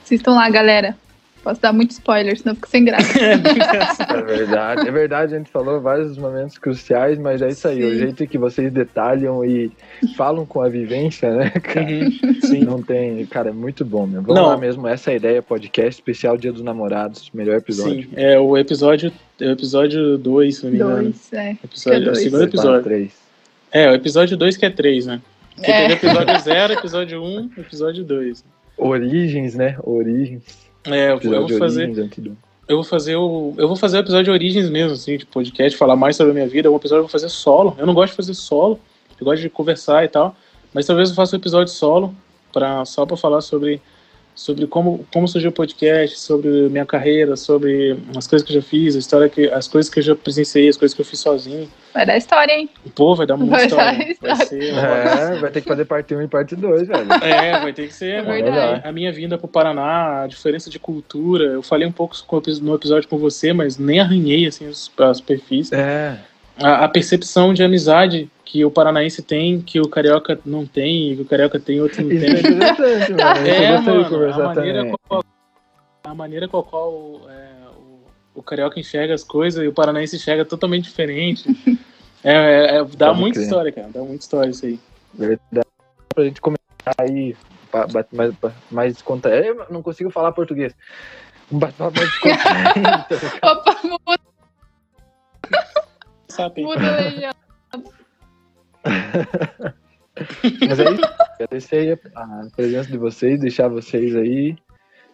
[0.04, 0.98] Assistam lá, galera.
[1.48, 3.08] Posso dar muito spoiler, senão fica sem graça.
[3.18, 4.20] É.
[4.20, 7.92] É verdade, é verdade, a gente falou vários momentos cruciais, mas é isso aí, o
[7.92, 8.00] Sim.
[8.00, 9.72] jeito que vocês detalham e
[10.18, 11.88] falam com a vivência, né, cara?
[11.88, 12.60] Uhum, Sim.
[12.66, 14.22] Não tem, cara, é muito bom, meu.
[14.22, 14.48] Vamos Não.
[14.50, 18.04] lá mesmo, essa é a ideia, podcast especial Dia dos Namorados, melhor episódio.
[18.04, 21.02] Sim, é o episódio, é o episódio 2, se não me engano.
[21.04, 21.52] Dois, é.
[21.64, 22.18] Episódio, É dois.
[22.18, 22.84] o segundo episódio.
[22.84, 23.14] três.
[23.72, 25.22] É, o episódio 2 que é 3, né?
[25.56, 25.88] Porque É.
[25.96, 28.44] teve episódio 0, episódio 1, um, episódio 2.
[28.78, 29.78] Origens, né?
[29.82, 30.67] Origens.
[30.88, 31.90] É, eu, eu vou fazer,
[32.68, 35.96] eu vou fazer o, eu vou fazer o episódio Origens mesmo, assim, de podcast, falar
[35.96, 36.70] mais sobre a minha vida.
[36.72, 37.76] Um episódio eu vou fazer solo.
[37.78, 38.80] Eu não gosto de fazer solo,
[39.20, 40.36] eu gosto de conversar e tal,
[40.74, 42.16] mas talvez eu faça um episódio solo
[42.52, 43.82] para só para falar sobre
[44.38, 48.68] sobre como, como surgiu o podcast, sobre minha carreira, sobre as coisas que eu já
[48.68, 51.20] fiz, a história que as coisas que eu já presenciei, as coisas que eu fiz
[51.20, 51.68] sozinho.
[51.92, 52.70] Vai dar história, hein?
[52.94, 53.92] Pô, vai dar muita Vai história.
[53.92, 54.46] dar Vai história.
[54.46, 55.10] ser uma hora.
[55.36, 57.14] É, vai ter que fazer parte 1 e parte 2, velho.
[57.24, 58.12] É, vai ter que ser.
[58.12, 58.44] É mano.
[58.44, 58.88] verdade.
[58.88, 61.46] A minha vinda pro Paraná, a diferença de cultura.
[61.46, 62.16] Eu falei um pouco
[62.62, 65.74] no episódio com você, mas nem arranhei assim os- a superfície.
[65.74, 66.20] É,
[66.60, 71.16] A, a percepção de amizade que o paranaense tem, que o carioca não tem, e
[71.18, 72.40] que o carioca tem, outro não isso é tem.
[72.40, 73.42] interessante, mano.
[73.42, 74.96] Isso É, mano, a conversar maneira, também.
[75.08, 75.24] qual,
[76.04, 80.16] a maneira com a qual é, o, o carioca enxerga as coisas e o paranaense
[80.16, 81.46] enxerga totalmente diferente.
[82.24, 83.44] É, é, é, dá Pode muita crer.
[83.44, 83.90] história, cara.
[83.94, 84.80] Dá muita história isso aí.
[85.14, 85.68] Verdade.
[86.16, 87.36] Pra gente comentar aí,
[88.12, 88.34] mais,
[88.72, 89.60] mais descontraído.
[89.60, 90.74] Eu não consigo falar português.
[91.52, 93.06] Um bate-papo mais descontraído.
[93.44, 94.20] Opa, muda,
[96.46, 97.36] Legenda.
[100.68, 101.02] Mas é isso.
[101.36, 104.56] Agradecer aí a presença de vocês, deixar vocês aí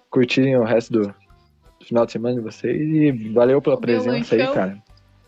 [0.09, 1.13] curtirem o resto do
[1.85, 4.77] final de semana de vocês e valeu pela presença aí, cara.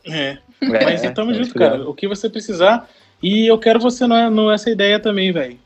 [0.05, 0.37] É.
[0.61, 1.71] É, Mas tamo é, junto, obrigado.
[1.79, 1.89] cara.
[1.89, 2.87] O que você precisar.
[3.21, 5.57] E eu quero você no, no essa ideia também, velho.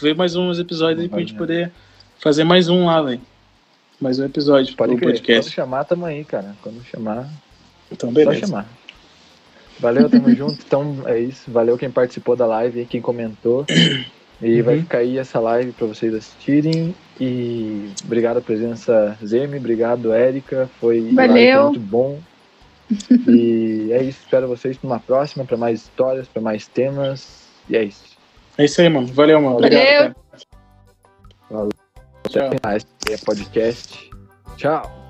[0.00, 1.72] Ver mais uns episódios aí pra gente poder
[2.18, 3.20] fazer mais um lá, velho.
[4.00, 5.12] mais um episódio Pode do crer.
[5.12, 5.50] podcast.
[5.50, 6.54] Quando chamar, tamo aí, cara.
[6.62, 7.28] Quando chamar,
[7.90, 8.46] Então, só beleza.
[8.46, 8.66] chamar.
[9.80, 10.58] Valeu, tamo junto.
[10.66, 11.50] Então é isso.
[11.50, 13.64] Valeu quem participou da live, quem comentou.
[14.40, 14.80] E vai Uhum.
[14.82, 16.94] ficar aí essa live pra vocês assistirem.
[17.20, 19.56] E obrigado a presença, Zemi.
[19.58, 20.68] Obrigado, Érica.
[20.80, 21.62] Foi, live, foi Valeu.
[21.64, 22.18] muito bom.
[23.28, 24.20] e é isso.
[24.24, 27.46] Espero vocês numa próxima, pra mais histórias, pra mais temas.
[27.68, 28.16] E é isso.
[28.58, 29.06] É isso aí, mano.
[29.08, 29.54] Valeu, mano.
[29.60, 29.66] Valeu.
[29.78, 30.16] Obrigado.
[31.50, 31.68] Valeu.
[32.28, 32.46] Tchau.
[32.46, 32.86] Até mais.
[33.10, 34.10] É podcast.
[34.56, 35.05] Tchau.